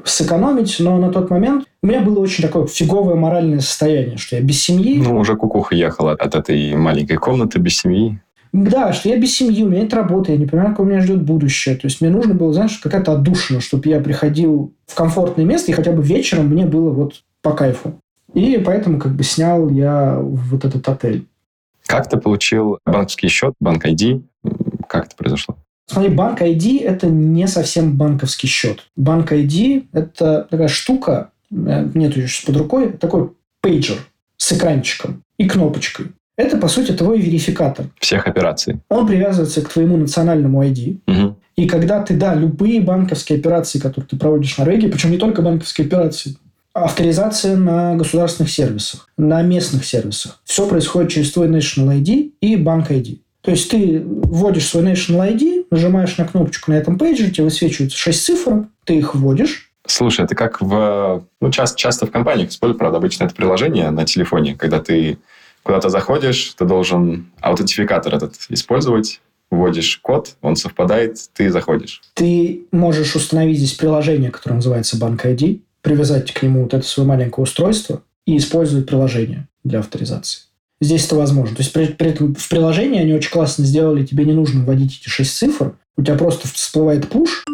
[0.05, 4.43] сэкономить, но на тот момент у меня было очень такое фиговое моральное состояние, что я
[4.43, 5.03] без семьи.
[5.03, 8.21] Ну, уже кукуха ехала от этой маленькой комнаты без семьи.
[8.53, 11.01] Да, что я без семьи, у меня нет работы, я не понимаю, как у меня
[11.01, 11.75] ждет будущее.
[11.75, 15.75] То есть мне нужно было, знаешь, какая-то отдушина, чтобы я приходил в комфортное место, и
[15.75, 18.01] хотя бы вечером мне было вот по кайфу.
[18.35, 21.27] И поэтому как бы снял я вот этот отель.
[21.87, 24.23] Как ты получил банковский счет, банк ID?
[24.87, 25.57] Как это произошло?
[25.87, 28.85] Смотри, банк ID– это не совсем банковский счет.
[28.95, 33.33] Банк ID– это такая штука, э, нет ее сейчас под рукой, такой
[33.63, 33.97] пейджер
[34.37, 36.09] с экранчиком и кнопочкой.
[36.37, 37.87] Это, по сути, твой верификатор.
[37.99, 38.81] Всех операций.
[38.91, 41.01] Он привязывается к твоему национальному ID.
[41.07, 41.37] Угу.
[41.57, 45.43] И когда ты, да, любые банковские операции, которые ты проводишь в Норвегии, причем не только
[45.43, 46.37] банковские операции,
[46.85, 50.41] авторизация на государственных сервисах, на местных сервисах.
[50.45, 53.19] Все происходит через твой National ID и банк ID.
[53.41, 57.97] То есть ты вводишь свой National ID, нажимаешь на кнопочку на этом пейджере, тебе высвечиваются
[57.97, 61.25] 6 цифр, ты их вводишь, Слушай, это как в...
[61.41, 65.19] Ну, часто, часто в компаниях используют, правда, обычно это приложение на телефоне, когда ты
[65.63, 69.21] куда-то заходишь, ты должен аутентификатор этот использовать,
[69.51, 72.03] вводишь код, он совпадает, ты заходишь.
[72.15, 77.09] Ты можешь установить здесь приложение, которое называется Bank ID, привязать к нему вот это свое
[77.09, 80.43] маленькое устройство и использовать приложение для авторизации.
[80.83, 81.57] Здесь это возможно.
[81.57, 85.01] То есть при, при этом в приложении они очень классно сделали, тебе не нужно вводить
[85.01, 87.45] эти шесть цифр, у тебя просто всплывает пуш,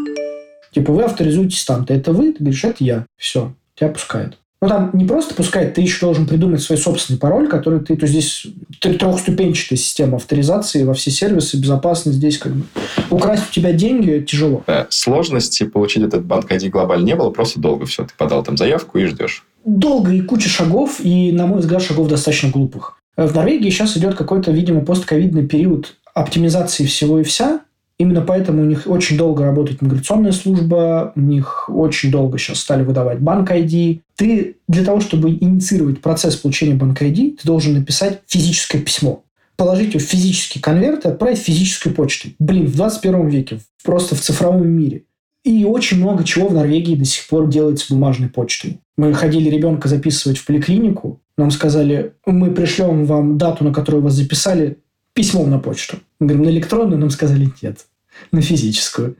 [0.72, 4.36] типа вы авторизуетесь там-то, это вы, ты говоришь, это я, все, тебя пускают.
[4.62, 7.96] Ну, там не просто пускает, ты еще должен придумать свой собственный пароль, который ты...
[7.96, 8.46] То здесь
[8.80, 12.64] трехступенчатая система авторизации во все сервисы, безопасность здесь как бы...
[13.10, 14.62] Украсть у тебя деньги тяжело.
[14.66, 18.04] Да, сложности получить этот банк ID глобально не было, просто долго все.
[18.04, 19.44] Ты подал там заявку и ждешь.
[19.66, 22.96] Долго и куча шагов, и, на мой взгляд, шагов достаточно глупых.
[23.16, 27.60] В Норвегии сейчас идет какой-то, видимо, постковидный период оптимизации всего и вся.
[27.98, 32.82] Именно поэтому у них очень долго работает миграционная служба, у них очень долго сейчас стали
[32.82, 34.00] выдавать банк ID.
[34.16, 39.22] Ты для того, чтобы инициировать процесс получения банк ID, ты должен написать физическое письмо.
[39.56, 42.34] Положить его в физический конверт и отправить физической почтой.
[42.40, 45.04] Блин, в 21 веке, просто в цифровом мире.
[45.44, 48.80] И очень много чего в Норвегии до сих пор делается бумажной почтой.
[48.96, 54.14] Мы ходили ребенка записывать в поликлинику, нам сказали, мы пришлем вам дату, на которую вас
[54.14, 54.78] записали,
[55.14, 55.98] письмом на почту.
[56.20, 57.86] Мы говорим, на электронную, нам сказали нет,
[58.32, 59.16] на физическую.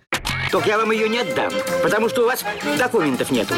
[0.53, 2.45] Так я вам ее не отдам, потому что у вас
[2.78, 3.55] документов нету.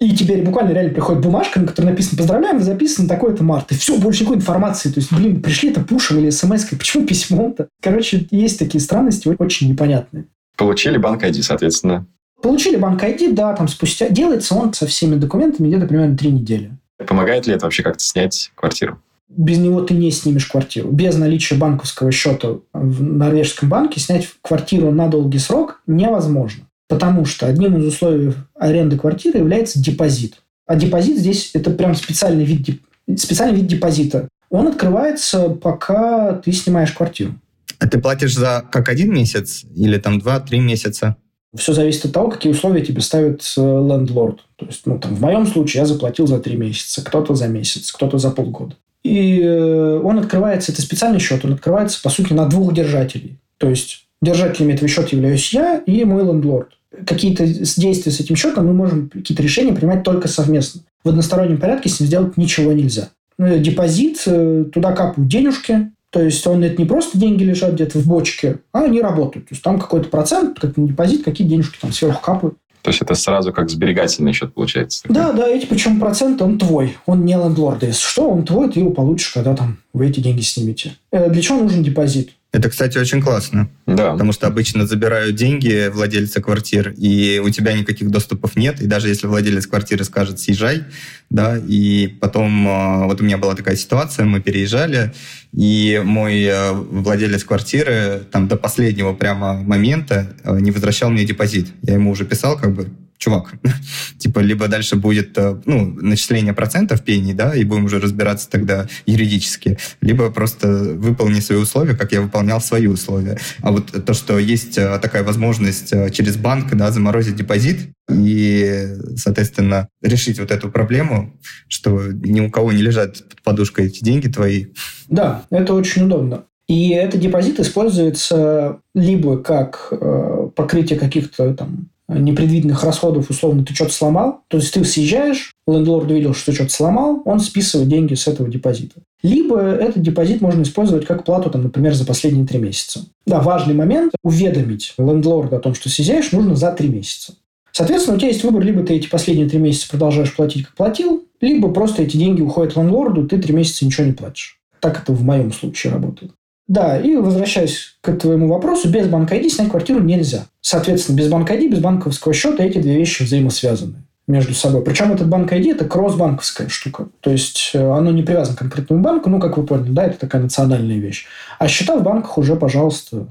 [0.00, 3.72] И теперь буквально реально приходит бумажка, на которой написано «Поздравляем, вы записаны такой-то март».
[3.72, 4.90] И все, больше никакой информации.
[4.90, 6.78] То есть, блин, пришли это пушем или смс -кой.
[6.78, 7.68] Почему письмом-то?
[7.82, 10.26] Короче, есть такие странности очень непонятные.
[10.56, 12.06] Получили банк ID, соответственно.
[12.40, 14.08] Получили банк ID, да, там спустя...
[14.08, 16.70] Делается он со всеми документами где-то примерно три недели.
[17.04, 19.00] Помогает ли это вообще как-то снять квартиру?
[19.28, 20.90] Без него ты не снимешь квартиру.
[20.90, 26.64] Без наличия банковского счета в норвежском банке снять квартиру на долгий срок невозможно.
[26.88, 30.42] Потому что одним из условий аренды квартиры является депозит.
[30.66, 32.80] А депозит здесь это прям специальный вид,
[33.16, 34.28] специальный вид депозита.
[34.50, 37.34] Он открывается, пока ты снимаешь квартиру.
[37.78, 41.16] А ты платишь за как один месяц или там два-три месяца?
[41.56, 44.40] Все зависит от того, какие условия тебе ставит лендлорд.
[44.56, 47.92] То есть, ну, там, в моем случае я заплатил за три месяца, кто-то за месяц,
[47.92, 48.74] кто-то за полгода.
[49.04, 53.38] И э, он открывается, это специальный счет, он открывается, по сути, на двух держателей.
[53.58, 56.70] То есть, держателями этого счета являюсь я и мой лендлорд.
[57.06, 60.82] Какие-то действия с этим счетом мы можем какие-то решения принимать только совместно.
[61.04, 63.10] В одностороннем порядке с ним сделать ничего нельзя.
[63.38, 67.98] Э, депозит, э, туда капают денежки, то есть он это не просто деньги лежат где-то
[67.98, 69.48] в бочке, а они работают.
[69.48, 72.56] То есть там какой-то процент, как депозит, какие денежки там сверху капают.
[72.82, 75.02] То есть это сразу как сберегательный счет получается?
[75.08, 76.96] Да, да, эти причем процент, он твой.
[77.06, 77.86] Он не лендлорда.
[77.86, 80.96] Если что, он твой, ты его получишь, когда там вы эти деньги снимете.
[81.10, 82.30] Э, для чего нужен депозит?
[82.50, 83.68] Это, кстати, очень классно.
[83.86, 84.12] Да.
[84.12, 88.80] Потому что обычно забирают деньги владельца квартир, и у тебя никаких доступов нет.
[88.80, 90.84] И даже если владелец квартиры скажет «съезжай»,
[91.28, 95.12] да, и потом а, вот у меня была такая ситуация, мы переезжали,
[95.52, 101.68] и мой а, владелец квартиры там до последнего прямо момента а, не возвращал мне депозит.
[101.82, 102.88] Я ему уже писал, как бы,
[103.18, 103.54] чувак,
[104.18, 108.86] типа, либо дальше будет, э, ну, начисление процентов пений, да, и будем уже разбираться тогда
[109.06, 113.38] юридически, либо просто выполни свои условия, как я выполнял свои условия.
[113.60, 118.94] А вот то, что есть э, такая возможность э, через банк, да, заморозить депозит и,
[119.16, 121.38] соответственно, решить вот эту проблему,
[121.68, 124.66] что ни у кого не лежат под подушкой эти деньги твои.
[125.08, 126.44] Да, это очень удобно.
[126.68, 133.92] И этот депозит используется либо как э, покрытие каких-то там непредвиденных расходов, условно, ты что-то
[133.92, 138.26] сломал, то есть ты съезжаешь, лендлорд видел, что ты что-то сломал, он списывает деньги с
[138.26, 139.00] этого депозита.
[139.22, 143.04] Либо этот депозит можно использовать как плату, там, например, за последние три месяца.
[143.26, 147.34] Да, важный момент– уведомить лендлорда о том, что съезжаешь, нужно за три месяца.
[147.72, 151.24] Соответственно, у тебя есть выбор, либо ты эти последние три месяца продолжаешь платить, как платил,
[151.40, 154.58] либо просто эти деньги уходят лендлорду, ты три месяца ничего не платишь.
[154.80, 156.32] Так это в моем случае работает.
[156.68, 160.44] Да, и возвращаясь к твоему вопросу, без банка ID снять квартиру нельзя.
[160.60, 164.82] Соответственно, без банка ID, без банковского счета эти две вещи взаимосвязаны между собой.
[164.84, 167.08] Причем этот банк ID– это кросс-банковская штука.
[167.20, 170.18] То есть, э, оно не привязано к конкретному банку, ну, как вы поняли, да, это
[170.18, 171.24] такая национальная вещь.
[171.58, 173.26] А счета в банках уже, пожалуйста,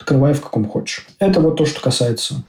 [0.00, 1.06] открывай в каком хочешь.
[1.18, 2.42] Это вот то, что касается.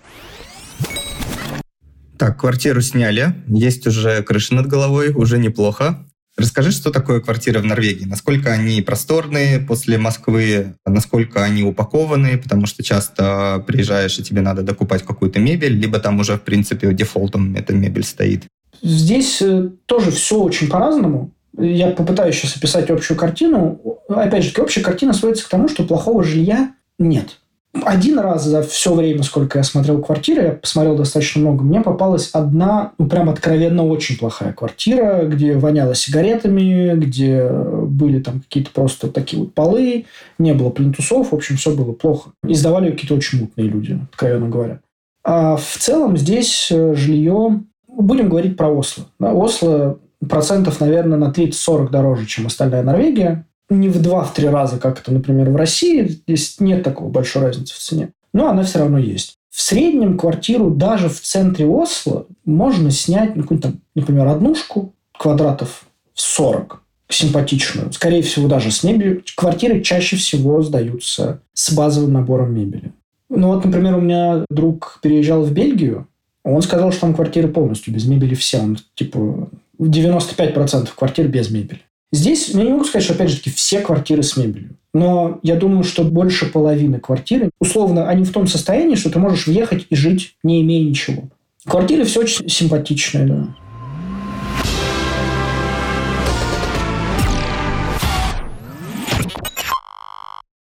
[2.18, 6.06] Так, квартиру сняли, есть уже крыша над головой, уже неплохо.
[6.40, 8.06] Расскажи, что такое квартиры в Норвегии?
[8.06, 10.74] Насколько они просторные после Москвы?
[10.86, 12.38] Насколько они упакованы?
[12.38, 16.94] Потому что часто приезжаешь, и тебе надо докупать какую-то мебель, либо там уже, в принципе,
[16.94, 18.44] дефолтом эта мебель стоит.
[18.82, 21.32] Здесь э, тоже все очень по-разному.
[21.58, 23.82] Я попытаюсь сейчас описать общую картину.
[24.08, 27.40] Опять же, общая картина сводится к тому, что плохого жилья нет
[27.86, 32.30] один раз за все время, сколько я смотрел квартиры, я посмотрел достаточно много, мне попалась
[32.34, 39.08] одна, ну, прям откровенно очень плохая квартира, где воняло сигаретами, где были там какие-то просто
[39.10, 40.06] такие вот полы,
[40.38, 42.32] не было плинтусов, в общем, все было плохо.
[42.48, 44.80] И сдавали какие-то очень мутные люди, откровенно говоря.
[45.24, 47.62] А в целом здесь э, жилье...
[47.88, 49.06] Будем говорить про Осло.
[49.20, 55.00] Да, Осло процентов, наверное, на 30-40 дороже, чем остальная Норвегия не в два-три раза, как
[55.00, 56.08] это, например, в России.
[56.08, 58.10] Здесь нет такого большой разницы в цене.
[58.34, 59.36] Но она все равно есть.
[59.50, 66.82] В среднем квартиру даже в центре Осло можно снять, ну, там, например, однушку квадратов 40
[67.10, 67.92] симпатичную.
[67.92, 69.24] Скорее всего, даже с мебелью.
[69.36, 72.94] Квартиры чаще всего сдаются с базовым набором мебели.
[73.30, 76.08] Ну вот, например, у меня друг переезжал в Бельгию,
[76.44, 78.60] он сказал, что там квартиры полностью без мебели все.
[78.60, 79.50] Он, типа,
[79.80, 81.82] 95% квартир без мебели.
[82.12, 84.76] Здесь, я не могу сказать, что, опять же таки, все квартиры с мебелью.
[84.96, 89.46] Но я думаю, что больше половины квартиры, условно, они в том состоянии, что ты можешь
[89.46, 91.30] въехать и жить, не имея ничего.
[91.66, 93.56] Квартиры все очень симпатичные, да.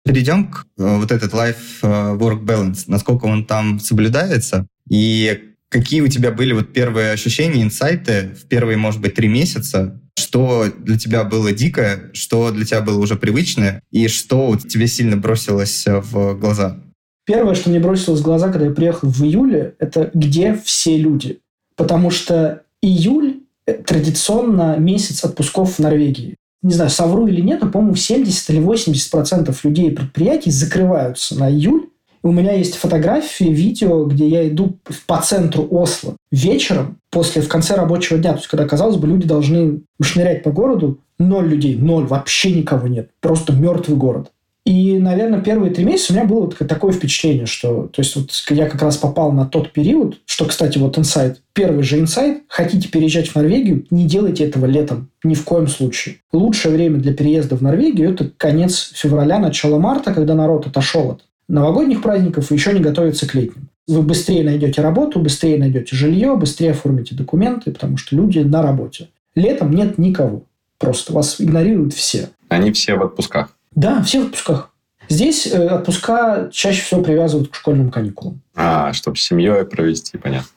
[0.05, 6.09] Перейдем к э, вот этот life-work э, balance, насколько он там соблюдается, и какие у
[6.09, 9.99] тебя были вот первые ощущения, инсайты в первые, может быть, три месяца
[10.33, 15.19] что для тебя было дикое, что для тебя было уже привычное, и что тебе сильно
[15.19, 16.79] бросилось э, в глаза?
[17.27, 21.41] Первое, что мне бросилось в глаза, когда я приехал в июле, это где все люди.
[21.77, 23.41] Потому что июль
[23.87, 26.37] традиционно месяц отпусков в Норвегии.
[26.63, 31.39] Не знаю, совру или нет, но, по-моему, 70 или 80 процентов людей и предприятий закрываются
[31.39, 31.89] на июль
[32.25, 37.75] У меня есть фотографии, видео, где я иду по центру Осло вечером, после, в конце
[37.75, 38.33] рабочего дня.
[38.33, 42.87] То есть, когда, казалось бы, люди должны шнырять по городу, ноль людей, ноль, вообще никого
[42.87, 43.11] нет.
[43.21, 44.31] Просто мертвый город.
[44.65, 47.89] И, наверное, первые три месяца у меня было такое впечатление, что...
[47.89, 51.41] То есть, вот я как раз попал на тот период, что, кстати, вот инсайт.
[51.53, 52.45] Первый же инсайт.
[52.47, 55.11] Хотите переезжать в Норвегию, не делайте этого летом.
[55.25, 56.17] Ни в коем случае.
[56.33, 61.25] Лучшее время для переезда в Норвегию– это конец февраля, начало марта, когда народ отошел от
[61.53, 63.69] новогодних праздников и еще не готовится к летним.
[63.87, 69.09] Вы быстрее найдете работу, быстрее найдете жилье, быстрее оформите документы, потому что люди на работе.
[69.35, 70.45] Летом нет никого.
[70.79, 72.31] Просто вас игнорируют все.
[72.49, 73.55] Они все в отпусках.
[73.75, 74.71] Да, все в отпусках.
[75.09, 78.41] Здесь э, отпуска чаще всего привязывают к школьным каникулам.
[78.55, 80.49] А, чтобы с семьей провести, понятно.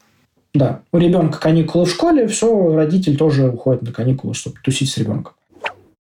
[0.53, 0.81] Да.
[0.93, 5.33] У ребенка каникулы в школе, все, родитель тоже уходит на каникулы, чтобы тусить с ребенком.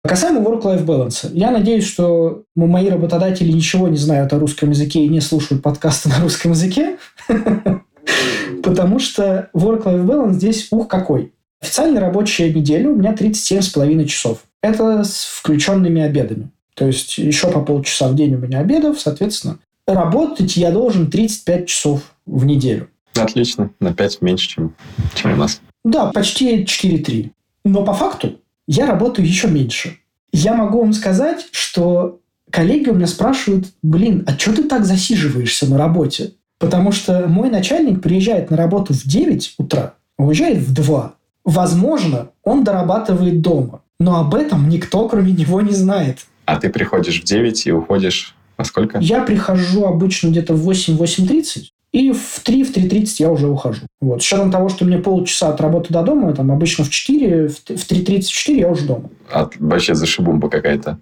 [0.07, 1.29] Касаемо work-life balance.
[1.33, 6.09] Я надеюсь, что мои работодатели ничего не знают о русском языке и не слушают подкасты
[6.09, 6.97] на русском языке.
[8.63, 11.33] Потому что work-life balance здесь ух какой.
[11.61, 14.43] Официальная рабочая неделя у меня 37,5 часов.
[14.61, 16.51] Это с включенными обедами.
[16.75, 19.59] То есть еще по полчаса в день у меня обедов, соответственно.
[19.87, 22.89] Работать я должен 35 часов в неделю.
[23.15, 23.71] Отлично.
[23.79, 24.75] На 5 меньше, чем,
[25.15, 25.61] чем у нас.
[25.83, 27.31] Да, почти 4-3.
[27.65, 29.97] Но по факту я работаю еще меньше.
[30.31, 32.19] Я могу вам сказать, что
[32.51, 36.33] коллеги у меня спрашивают, блин, а что ты так засиживаешься на работе?
[36.59, 41.13] Потому что мой начальник приезжает на работу в 9 утра, а уезжает в 2.
[41.45, 43.81] Возможно, он дорабатывает дома.
[43.99, 46.25] Но об этом никто, кроме него, не знает.
[46.45, 48.99] А ты приходишь в 9 и уходишь во сколько?
[48.99, 53.81] Я прихожу обычно где-то в 8-8.30, и в 3, в 3.30 я уже ухожу.
[54.01, 54.21] Вот.
[54.21, 57.69] С учетом того, что мне полчаса от работы до дома, там обычно в 4, в
[57.69, 59.09] 3.30, в 4 я уже дома.
[59.31, 60.99] А, вообще зашибумба какая-то.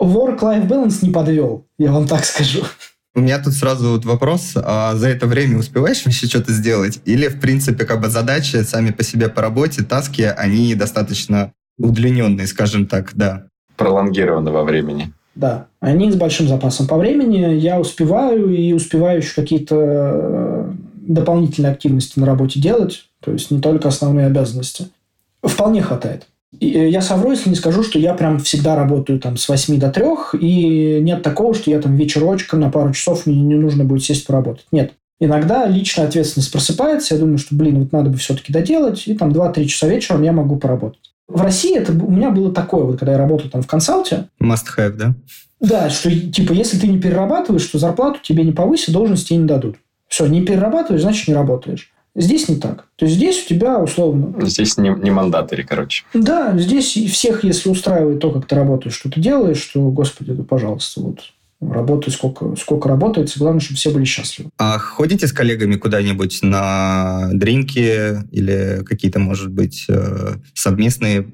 [0.00, 2.64] Work-life balance не подвел, я вам так скажу.
[3.14, 7.00] У меня тут сразу вот вопрос, а за это время успеваешь еще что-то сделать?
[7.06, 12.46] Или, в принципе, как бы задачи сами по себе по работе, таски, они достаточно удлиненные,
[12.46, 13.46] скажем так, да?
[13.76, 15.14] Пролонгированы во времени.
[15.36, 17.54] Да, они с большим запасом по времени.
[17.58, 20.72] Я успеваю и успеваю еще какие-то э,
[21.02, 24.88] дополнительные активности на работе делать, то есть не только основные обязанности.
[25.42, 26.26] Вполне хватает.
[26.58, 29.78] И э, я совру, если не скажу, что я прям всегда работаю там с 8
[29.78, 33.84] до 3, и нет такого, что я там вечерочком на пару часов мне не нужно
[33.84, 34.66] будет сесть поработать.
[34.72, 34.94] Нет.
[35.20, 39.32] Иногда личная ответственность просыпается, я думаю, что, блин, вот надо бы все-таки доделать, и там
[39.32, 41.12] 2-3 часа вечером я могу поработать.
[41.28, 44.28] В России это у меня было такое, вот когда я работал там в консалте.
[44.40, 45.14] Must have, да?
[45.60, 49.46] Да, что типа если ты не перерабатываешь, то зарплату тебе не повысят, должность тебе не
[49.46, 49.76] дадут.
[50.08, 51.90] Все, не перерабатываешь, значит не работаешь.
[52.14, 52.86] Здесь не так.
[52.96, 54.46] То есть здесь у тебя условно...
[54.46, 56.04] Здесь не, не мандатори, короче.
[56.14, 60.42] Да, здесь всех, если устраивает то, как ты работаешь, что ты делаешь, что, господи, да
[60.42, 61.20] пожалуйста, вот
[61.60, 64.50] работай сколько, сколько работается, главное, чтобы все были счастливы.
[64.58, 71.26] А ходите с коллегами куда-нибудь на дринки или какие-то, может быть, э, совместные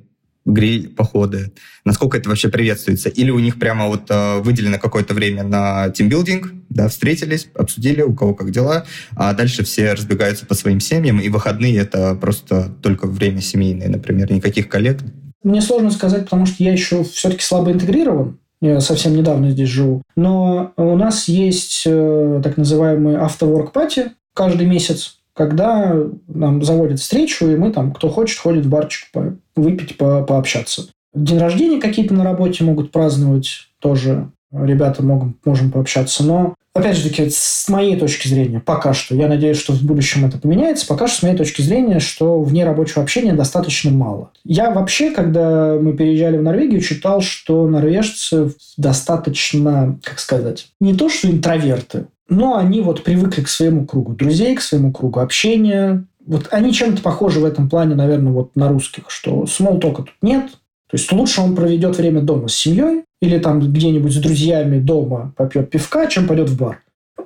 [0.45, 1.53] гриль, походы?
[1.85, 3.09] Насколько это вообще приветствуется?
[3.09, 8.15] Или у них прямо вот э, выделено какое-то время на тимбилдинг, да, встретились, обсудили, у
[8.15, 13.07] кого как дела, а дальше все разбегаются по своим семьям, и выходные это просто только
[13.07, 15.01] время семейное, например, никаких коллег?
[15.43, 18.39] Мне сложно сказать, потому что я еще все-таки слабо интегрирован.
[18.63, 20.03] Я совсем недавно здесь живу.
[20.15, 25.95] Но у нас есть э, так называемый автоворк пати каждый месяц, когда
[26.29, 30.85] нам заводят встречу, и мы там, кто хочет, ходит в барчик по, выпить, по, пообщаться.
[31.13, 34.31] День рождения какие-то на работе могут праздновать тоже.
[34.53, 36.25] Ребята могут, можем пообщаться.
[36.25, 40.25] Но, опять же таки, с моей точки зрения, пока что, я надеюсь, что в будущем
[40.25, 44.31] это поменяется, пока что, с моей точки зрения, что вне рабочего общения достаточно мало.
[44.45, 51.09] Я вообще, когда мы переезжали в Норвегию, читал, что норвежцы достаточно, как сказать, не то
[51.09, 56.05] что интроверты, но они вот привыкли к своему кругу друзей, к своему кругу общения.
[56.25, 60.45] Вот они чем-то похожи в этом плане, наверное, вот на русских, что смолтока тут нет.
[60.93, 65.33] То есть лучше он проведет время дома с семьей или там где-нибудь с друзьями дома
[65.39, 66.83] попьет пивка, чем пойдет в бар.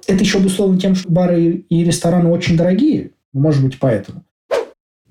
[0.06, 3.10] Это еще обусловлено тем, что бары и рестораны очень дорогие.
[3.32, 4.22] Может быть, поэтому.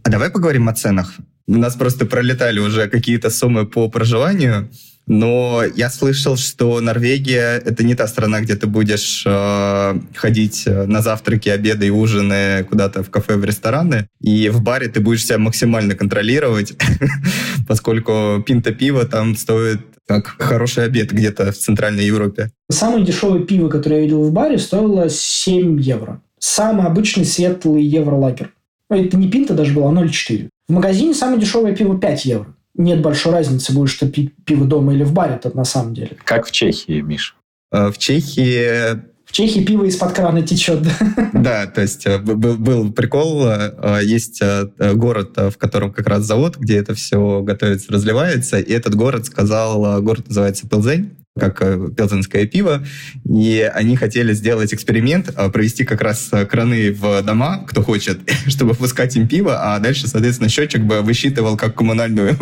[0.04, 1.16] А давай поговорим о ценах.
[1.48, 4.70] У нас просто пролетали уже какие-то суммы по проживанию.
[5.08, 10.86] Но я слышал, что Норвегия— это не та страна, где ты будешь э, ходить э,
[10.86, 14.08] на завтраки, обеды и ужины куда-то в кафе, в рестораны.
[14.20, 16.74] И в баре ты будешь себя максимально контролировать,
[17.68, 22.52] поскольку пинта пива там стоит как хороший обед где-то в Центральной Европе.
[22.72, 26.22] Самое дешевое пиво, которое я видел в баре, стоило 7 евро.
[26.40, 28.52] Самый обычный светлый евролагер.
[28.90, 30.50] Это не пинта даже была, а 0,4.
[30.68, 34.94] В магазине самое дешевое пиво 5 евро нет большой разницы, будешь ты пить пиво дома
[34.94, 36.12] или в баре, это на самом деле.
[36.24, 37.36] Как в Чехии, Миш?
[37.72, 39.16] Э, в Чехии...
[39.26, 40.84] В Чехии пиво из-под крана течет.
[40.84, 44.42] Да, да то есть э, был, был прикол, э, есть
[44.80, 50.02] город, в котором как раз завод, где это все готовится, разливается, и этот город сказал,
[50.02, 52.82] город называется Пилзень, как э, пелзенское пиво,
[53.26, 58.20] и они хотели сделать эксперимент, э, провести как раз э, краны в дома, кто хочет,
[58.48, 62.38] чтобы пускать им пиво, а дальше, соответственно, счетчик бы высчитывал как коммунальную,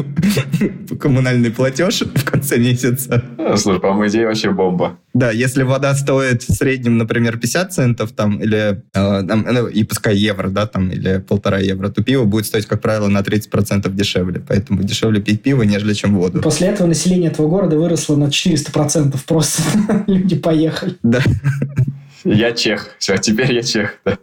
[0.99, 3.23] коммунальный платеж в конце месяца.
[3.55, 4.99] Слушай, по-моему, идея вообще бомба.
[5.15, 9.83] Да, если вода стоит в среднем, например, 50 центов, там, или, э, там, ну, и
[9.83, 13.91] пускай евро, да, там, или полтора евро, то пиво будет стоить, как правило, на 30%
[13.91, 14.39] дешевле.
[14.47, 16.41] Поэтому дешевле пить пиво, нежели чем воду.
[16.41, 18.82] После этого население этого города выросло на 400%.
[19.27, 19.61] Просто
[20.07, 20.97] люди поехали.
[21.03, 21.21] Да.
[22.23, 22.89] Я чех.
[22.99, 23.95] Все, теперь я чех.
[24.05, 24.17] Да.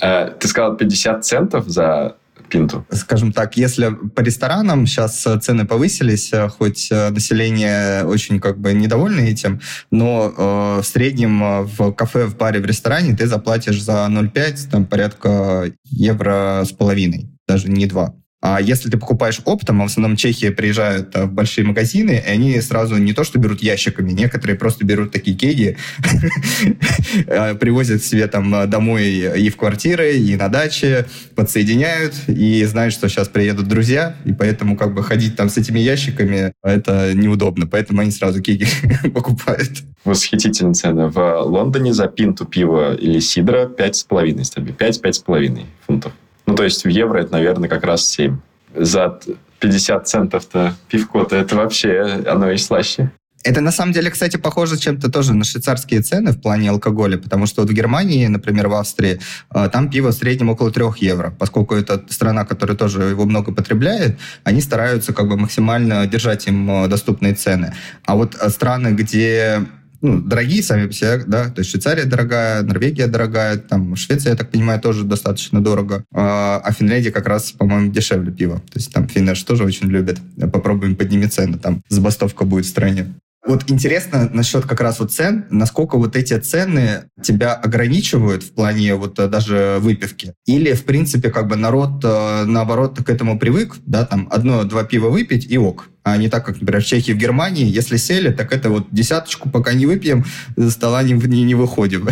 [0.00, 2.16] Э, ты сказал 50 центов за
[2.48, 2.86] пинту?
[2.90, 8.72] Скажем так, если по ресторанам сейчас э, цены повысились, э, хоть население очень как бы
[8.72, 14.06] недовольно этим, но э, в среднем в кафе, в баре, в ресторане ты заплатишь за
[14.10, 18.14] 0,5, там порядка евро с половиной, даже не 2.
[18.42, 22.60] А если ты покупаешь оптом, а в основном Чехии приезжают в большие магазины, и они
[22.60, 25.76] сразу не то что берут ящиками, некоторые просто берут такие кеги,
[27.58, 29.06] привозят себе там домой
[29.40, 34.76] и в квартиры, и на даче, подсоединяют, и знают, что сейчас приедут друзья, и поэтому
[34.76, 38.66] как бы ходить там с этими ящиками, это неудобно, поэтому они сразу кеги
[39.14, 39.82] покупают.
[40.04, 41.08] Восхитительная цена.
[41.08, 44.74] В Лондоне за пинту пива или сидра 5,5 стабиль.
[44.78, 46.12] 5-5,5 фунтов.
[46.46, 48.38] Ну, то есть в евро это, наверное, как раз 7.
[48.74, 49.18] За
[49.60, 53.10] 50 центов-то пивко-то это вообще, оно и слаще.
[53.46, 57.46] Это на самом деле, кстати, похоже чем-то тоже на швейцарские цены в плане алкоголя, потому
[57.46, 59.20] что вот в Германии, например, в Австрии,
[59.54, 61.32] э, там пиво в среднем около 3 евро.
[61.38, 66.68] Поскольку это страна, которая тоже его много потребляет, они стараются как бы максимально держать им
[66.68, 67.72] э, доступные цены.
[68.04, 69.60] А вот э, страны, где
[70.00, 74.36] ну, дорогие сами по себе, да, то есть Швейцария дорогая, Норвегия дорогая, там Швеция, я
[74.36, 78.92] так понимаю, тоже достаточно дорого, а, а Финляндия как раз, по-моему, дешевле пиво, то есть
[78.92, 80.18] там финны тоже очень любят,
[80.52, 83.14] попробуем подними цены, там забастовка будет в стране.
[83.46, 88.96] Вот интересно насчет как раз вот цен, насколько вот эти цены тебя ограничивают в плане
[88.96, 90.34] вот э, даже выпивки?
[90.46, 95.10] Или, в принципе, как бы народ, э, наоборот, к этому привык, да, там одно-два пива
[95.10, 95.90] выпить и ок.
[96.02, 99.48] А не так, как, например, в Чехии, в Германии, если сели, так это вот десяточку,
[99.48, 100.24] пока не выпьем,
[100.56, 102.08] за стола не, не, не выходим.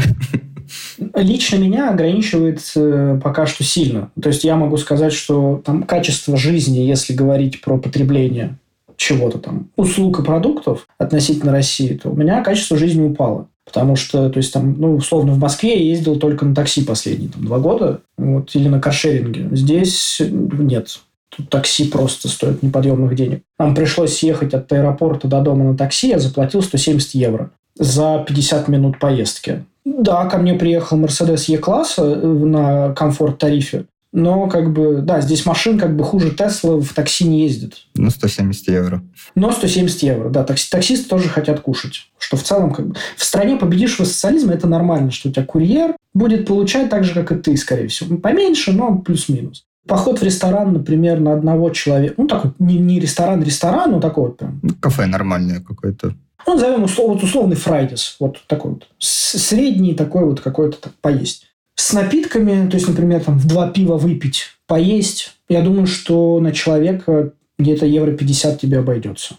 [1.14, 4.10] Лично меня ограничивает э, пока что сильно.
[4.20, 8.56] То есть я могу сказать, что там качество жизни, если говорить про потребление
[8.96, 13.48] чего-то там, услуг и продуктов относительно России, то у меня качество жизни упало.
[13.64, 17.30] Потому что, то есть, там, ну, условно, в Москве я ездил только на такси последние
[17.30, 19.48] там, два года, вот, или на каршеринге.
[19.52, 21.00] Здесь нет.
[21.30, 23.42] Тут такси просто стоит неподъемных денег.
[23.58, 28.68] Нам пришлось ехать от аэропорта до дома на такси, я заплатил 170 евро за 50
[28.68, 29.64] минут поездки.
[29.84, 35.76] Да, ко мне приехал Mercedes E-класса э, на комфорт-тарифе, но, как бы, да, здесь машин
[35.76, 37.78] как бы хуже Тесла в такси не ездит.
[37.96, 39.02] Ну, 170 евро.
[39.34, 40.44] Но 170 евро, да.
[40.44, 42.06] Такси, таксисты тоже хотят кушать.
[42.18, 45.96] Что в целом, как бы, в стране победившего социализма это нормально, что у тебя курьер
[46.14, 48.16] будет получать так же, как и ты, скорее всего.
[48.16, 49.64] Поменьше, но плюс-минус.
[49.88, 52.14] Поход в ресторан, например, на одного человека.
[52.16, 54.60] Ну, такой, не, не ресторан, ресторан, но такой вот прям.
[54.62, 56.14] Ну, кафе нормальное какое-то.
[56.46, 58.14] Ну, назовем услов, вот условный фрайдис.
[58.20, 58.86] Вот такой вот.
[58.98, 61.48] Средний такой вот какой-то так, поесть.
[61.76, 66.52] С напитками, то есть, например, там в два пива выпить, поесть, я думаю, что на
[66.52, 69.36] человека где-то евро 50 тебе обойдется.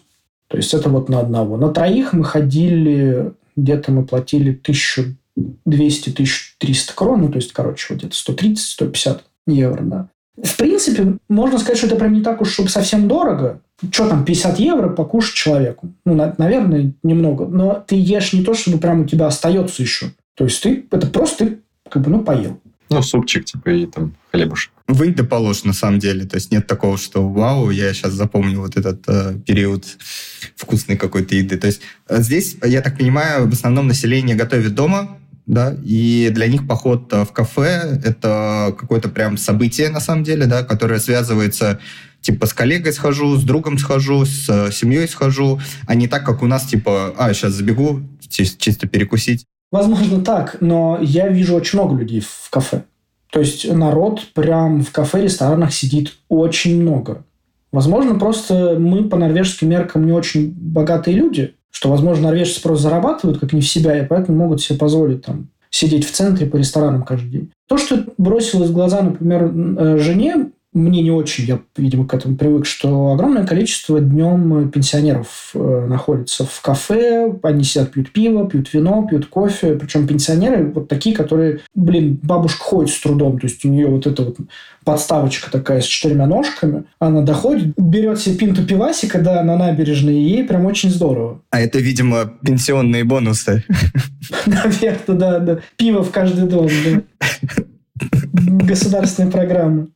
[0.48, 1.56] То есть, это вот на одного.
[1.56, 4.60] На троих мы ходили, где-то мы платили
[5.36, 10.08] 1200-1300 крон, ну, то есть, короче, вот где-то 130-150 евро, да.
[10.42, 13.60] В принципе, можно сказать, что это прям не так уж чтобы совсем дорого.
[13.90, 15.88] Что там, 50 евро покушать человеку?
[16.04, 17.46] Ну, на, наверное, немного.
[17.46, 20.12] Но ты ешь не то, чтобы прям у тебя остается еще.
[20.34, 21.58] То есть ты, это просто ты
[21.90, 22.60] как бы, ну, поел.
[22.88, 24.72] Ну, супчик, типа, и там хлебушек.
[24.86, 26.24] Вынь да положь, на самом деле.
[26.24, 29.84] То есть нет такого, что вау, я сейчас запомню вот этот э, период
[30.54, 31.56] вкусной какой-то еды.
[31.56, 36.46] То есть э, здесь, я так понимаю, в основном население готовит дома, да, и для
[36.46, 41.80] них поход э, в кафе– это какое-то прям событие, на самом деле, да, которое связывается
[42.20, 46.42] типа с коллегой схожу, с другом схожу, с э, семьей схожу, а не так, как
[46.42, 49.46] у нас, типа, а, сейчас забегу, чисто перекусить.
[49.72, 52.84] Возможно так, но я вижу очень много людей в кафе.
[53.30, 57.24] То есть народ прям в кафе, ресторанах сидит очень много.
[57.72, 63.38] Возможно, просто мы по норвежским меркам не очень богатые люди, что, возможно, норвежцы просто зарабатывают
[63.38, 67.02] как не в себя, и поэтому могут себе позволить там сидеть в центре по ресторанам
[67.02, 67.52] каждый день.
[67.68, 72.36] То, что бросилось в глаза, например, э, жене, мне не очень, я, видимо, к этому
[72.36, 78.72] привык, что огромное количество днем пенсионеров э, находится в кафе, они сидят, пьют пиво, пьют
[78.74, 79.74] вино, пьют кофе.
[79.76, 84.06] Причем пенсионеры вот такие, которые, блин, бабушка ходит с трудом, то есть у нее вот
[84.06, 84.36] эта вот
[84.84, 90.28] подставочка такая с четырьмя ножками, она доходит, берет себе пинту пивасика, да, на набережной, и
[90.28, 91.40] ей прям очень здорово.
[91.50, 93.64] А это, видимо, пенсионные бонусы.
[94.46, 95.58] Наверное, да, да.
[95.76, 97.02] Пиво в каждый дом, да.
[98.66, 99.88] Государственная программа.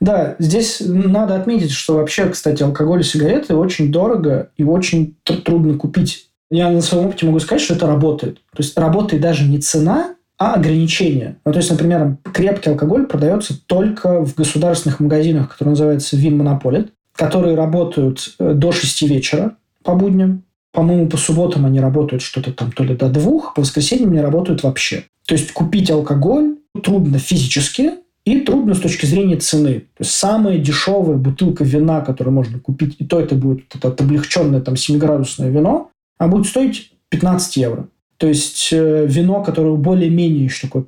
[0.00, 5.74] Да, здесь надо отметить, что вообще, кстати, алкоголь и сигареты очень дорого и очень трудно
[5.74, 6.28] купить.
[6.50, 8.36] Я на своем опыте могу сказать, что это работает.
[8.36, 11.36] То есть работает даже не цена, а ограничения.
[11.44, 16.92] Ну, то есть, например, крепкий алкоголь продается только в государственных магазинах, которые называются Вин Монополит,
[17.14, 20.44] которые работают э, до 6 вечера по будням.
[20.72, 24.62] По-моему, по субботам они работают что-то там то ли до двух, по воскресеньям не работают
[24.62, 25.04] вообще.
[25.26, 27.92] То есть купить алкоголь трудно физически,
[28.24, 29.80] и трудно с точки зрения цены.
[29.96, 34.60] То есть самая дешевая бутылка вина, которую можно купить, и то это будет это облегченное
[34.60, 37.88] там 7-градусное вино, а будет стоить 15 евро.
[38.18, 40.84] То есть э, вино, которое более-менее еще такое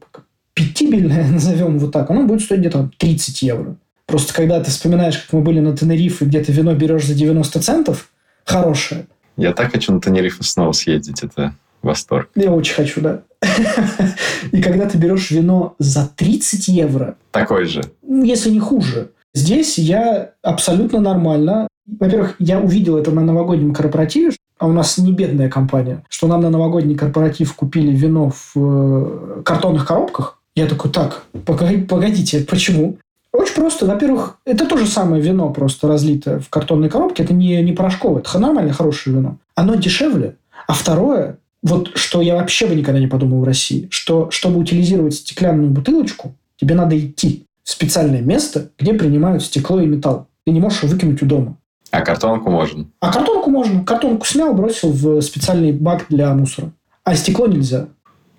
[0.54, 3.76] пятибельное, назовем вот так, оно будет стоить где-то 30 евро.
[4.06, 7.60] Просто когда ты вспоминаешь, как мы были на Тенерифе, где ты вино берешь за 90
[7.60, 8.10] центов,
[8.44, 9.06] хорошее.
[9.36, 11.22] Я так хочу на Тенерифе снова съездить.
[11.22, 12.28] Это восторг.
[12.34, 13.22] Я очень хочу, да.
[14.52, 17.16] И когда ты берешь вино за 30 евро...
[17.30, 17.82] Такой же.
[18.06, 19.10] Если не хуже.
[19.34, 21.68] Здесь я абсолютно нормально.
[21.86, 26.42] Во-первых, я увидел это на новогоднем корпоративе, а у нас не бедная компания, что нам
[26.42, 30.38] на новогодний корпоратив купили вино в э, картонных коробках.
[30.54, 32.98] Я такой, так, погодите, почему?
[33.32, 33.86] Очень просто.
[33.86, 37.22] Во-первых, это то же самое вино, просто разлитое в картонной коробке.
[37.22, 38.20] Это не, не порошковое.
[38.20, 39.38] Это нормальное, хорошее вино.
[39.54, 40.36] Оно дешевле.
[40.68, 45.14] А второе, вот что я вообще бы никогда не подумал в России, что чтобы утилизировать
[45.14, 50.26] стеклянную бутылочку, тебе надо идти в специальное место, где принимают стекло и металл.
[50.44, 51.56] Ты не можешь его выкинуть у дома.
[51.92, 52.86] А картонку можно?
[53.00, 53.84] А картонку можно.
[53.84, 56.72] Картонку снял, бросил в специальный бак для мусора.
[57.04, 57.88] А стекло нельзя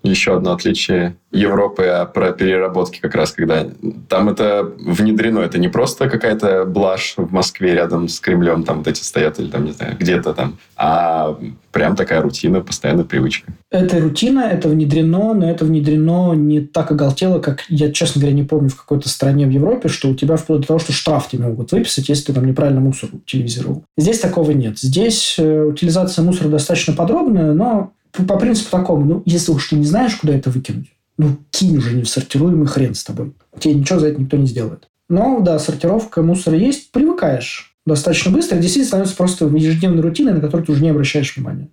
[0.04, 3.66] еще одно отличие Европы а про переработки как раз, когда
[4.10, 5.40] там это внедрено.
[5.40, 9.50] Это не просто какая-то блажь в Москве рядом с Кремлем, там вот эти стоят или
[9.50, 11.38] там, не знаю, где-то там, а
[11.72, 13.52] прям такая рутина, постоянная привычка.
[13.72, 18.44] Это рутина, это внедрено, но это внедрено не так оголтело, как я, честно говоря, не
[18.44, 21.46] помню в какой-то стране в Европе, что у тебя вплоть до того, что штраф тебе
[21.46, 23.84] могут выписать, если ты там неправильно мусор утилизировал.
[23.98, 24.78] Здесь такого нет.
[24.78, 29.86] Здесь э, утилизация мусора достаточно подробная, но по принципу такому, ну, если уж ты не
[29.86, 33.34] знаешь, куда это выкинуть, ну, кинь уже не в сортируемый хрен с тобой.
[33.60, 34.88] Тебе ничего за это никто не сделает.
[35.10, 40.66] Но, да, сортировка мусора есть, привыкаешь достаточно быстро, действительно становится просто ежедневной рутиной, на которую
[40.66, 41.70] ты уже не обращаешь внимания.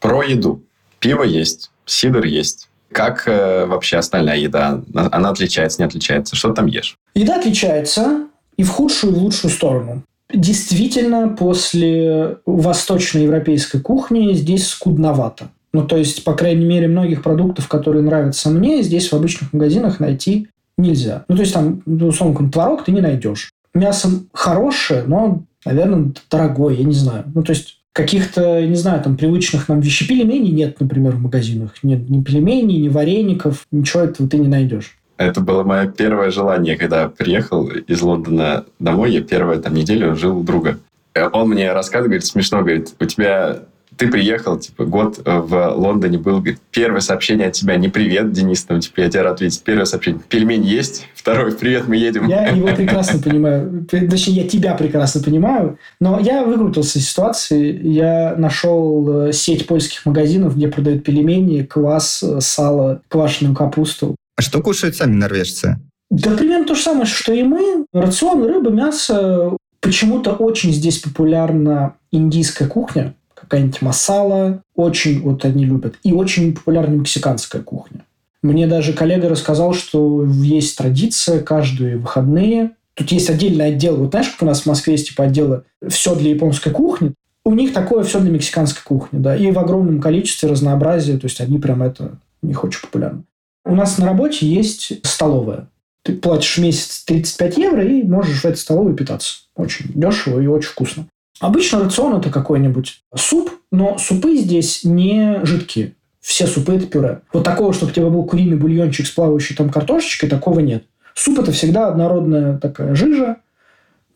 [0.00, 0.62] Про еду.
[1.00, 2.68] Пиво есть, сидр есть.
[2.92, 4.82] Как э, вообще остальная еда?
[4.94, 6.36] Она отличается, не отличается?
[6.36, 6.96] Что там ешь?
[7.14, 10.02] Еда отличается и в худшую, и в лучшую сторону.
[10.32, 15.48] Действительно, после восточноевропейской кухни здесь скудновато.
[15.72, 20.00] Ну, то есть, по крайней мере, многих продуктов, которые нравятся мне, здесь в обычных магазинах
[20.00, 20.48] найти
[20.78, 21.24] нельзя.
[21.28, 23.50] Ну, то есть, там, ну, условно, какой-нибудь творог ты не найдешь.
[23.74, 27.24] Мясо хорошее, но, наверное, дорогое, я не знаю.
[27.34, 30.06] Ну, то есть, каких-то, не знаю, там, привычных нам вещей.
[30.06, 31.74] Пельменей нет, например, в магазинах.
[31.82, 33.66] Нет ни пельменей, ни вареников.
[33.70, 34.95] Ничего этого ты не найдешь.
[35.18, 39.12] Это было мое первое желание, когда приехал из Лондона домой.
[39.12, 40.78] Я первую там неделю жил у друга.
[41.14, 43.62] Э, он мне рассказывает, говорит, смешно, говорит, у тебя
[43.96, 48.30] ты приехал, типа, год э, в Лондоне был, говорит, первое сообщение от тебя, не привет,
[48.32, 49.62] Денис, там, типа, я тебя рад видеть.
[49.64, 51.08] Первое сообщение, пельмень есть?
[51.14, 52.28] Второе, привет, мы едем.
[52.28, 53.86] Я его прекрасно понимаю.
[53.90, 55.78] Точнее, я тебя прекрасно понимаю.
[55.98, 57.80] Но я выкрутился из ситуации.
[57.82, 64.14] Я нашел э, сеть польских магазинов, где продают пельмени, квас, сало, квашеную капусту.
[64.36, 65.78] А что кушают сами норвежцы?
[66.10, 67.86] Да примерно то же самое, что и мы.
[67.92, 69.56] Рацион рыба, мясо.
[69.80, 73.14] Почему-то очень здесь популярна индийская кухня.
[73.34, 74.62] Какая-нибудь масала.
[74.74, 75.96] Очень вот они любят.
[76.02, 78.04] И очень популярна мексиканская кухня.
[78.42, 82.72] Мне даже коллега рассказал, что есть традиция каждые выходные.
[82.94, 83.96] Тут есть отдельный отдел.
[83.96, 87.12] Вот знаешь, как у нас в Москве есть типа отделы «все для японской кухни».
[87.44, 91.40] У них такое все для мексиканской кухни, да, и в огромном количестве разнообразия, то есть
[91.40, 93.22] они прям это, у них очень популярно.
[93.66, 95.68] У нас на работе есть столовая.
[96.02, 99.38] Ты платишь в месяц 35 евро и можешь в этой столовой питаться.
[99.56, 101.06] Очень дешево и очень вкусно.
[101.40, 105.94] Обычно рацион это какой-нибудь суп, но супы здесь не жидкие.
[106.20, 107.22] Все супы это пюре.
[107.32, 110.84] Вот такого, чтобы у тебя был куриный бульончик с плавающей там картошечкой, такого нет.
[111.14, 113.38] Суп это всегда однородная такая жижа,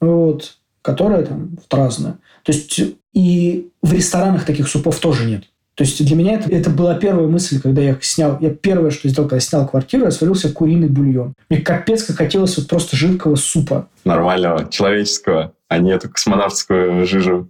[0.00, 2.18] вот, которая там разная.
[2.44, 2.80] То есть
[3.12, 5.44] и в ресторанах таких супов тоже нет.
[5.74, 8.38] То есть для меня это, это была первая мысль, когда я снял...
[8.40, 11.34] Я первое, что сделал, когда снял квартиру, я сварился куриный бульон.
[11.48, 13.88] Мне капец как хотелось вот просто жидкого супа.
[14.04, 17.48] Нормального, человеческого, а не эту космонавтскую жижу.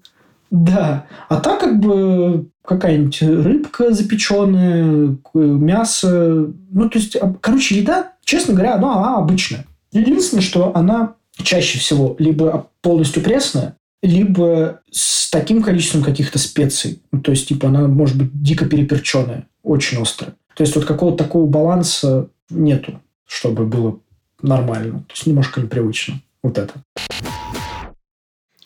[0.51, 1.07] Да.
[1.29, 6.47] А так как бы какая-нибудь рыбка запеченная, мясо.
[6.71, 9.65] Ну, то есть, короче, еда, честно говоря, она, она обычная.
[9.93, 17.03] Единственное, что она чаще всего либо полностью пресная, либо с таким количеством каких-то специй.
[17.13, 20.35] Ну, то есть, типа, она может быть дико переперченная, очень острая.
[20.55, 23.99] То есть, вот какого-то такого баланса нету, чтобы было
[24.43, 25.01] нормально.
[25.01, 26.21] То есть, немножко непривычно.
[26.43, 26.75] Вот это.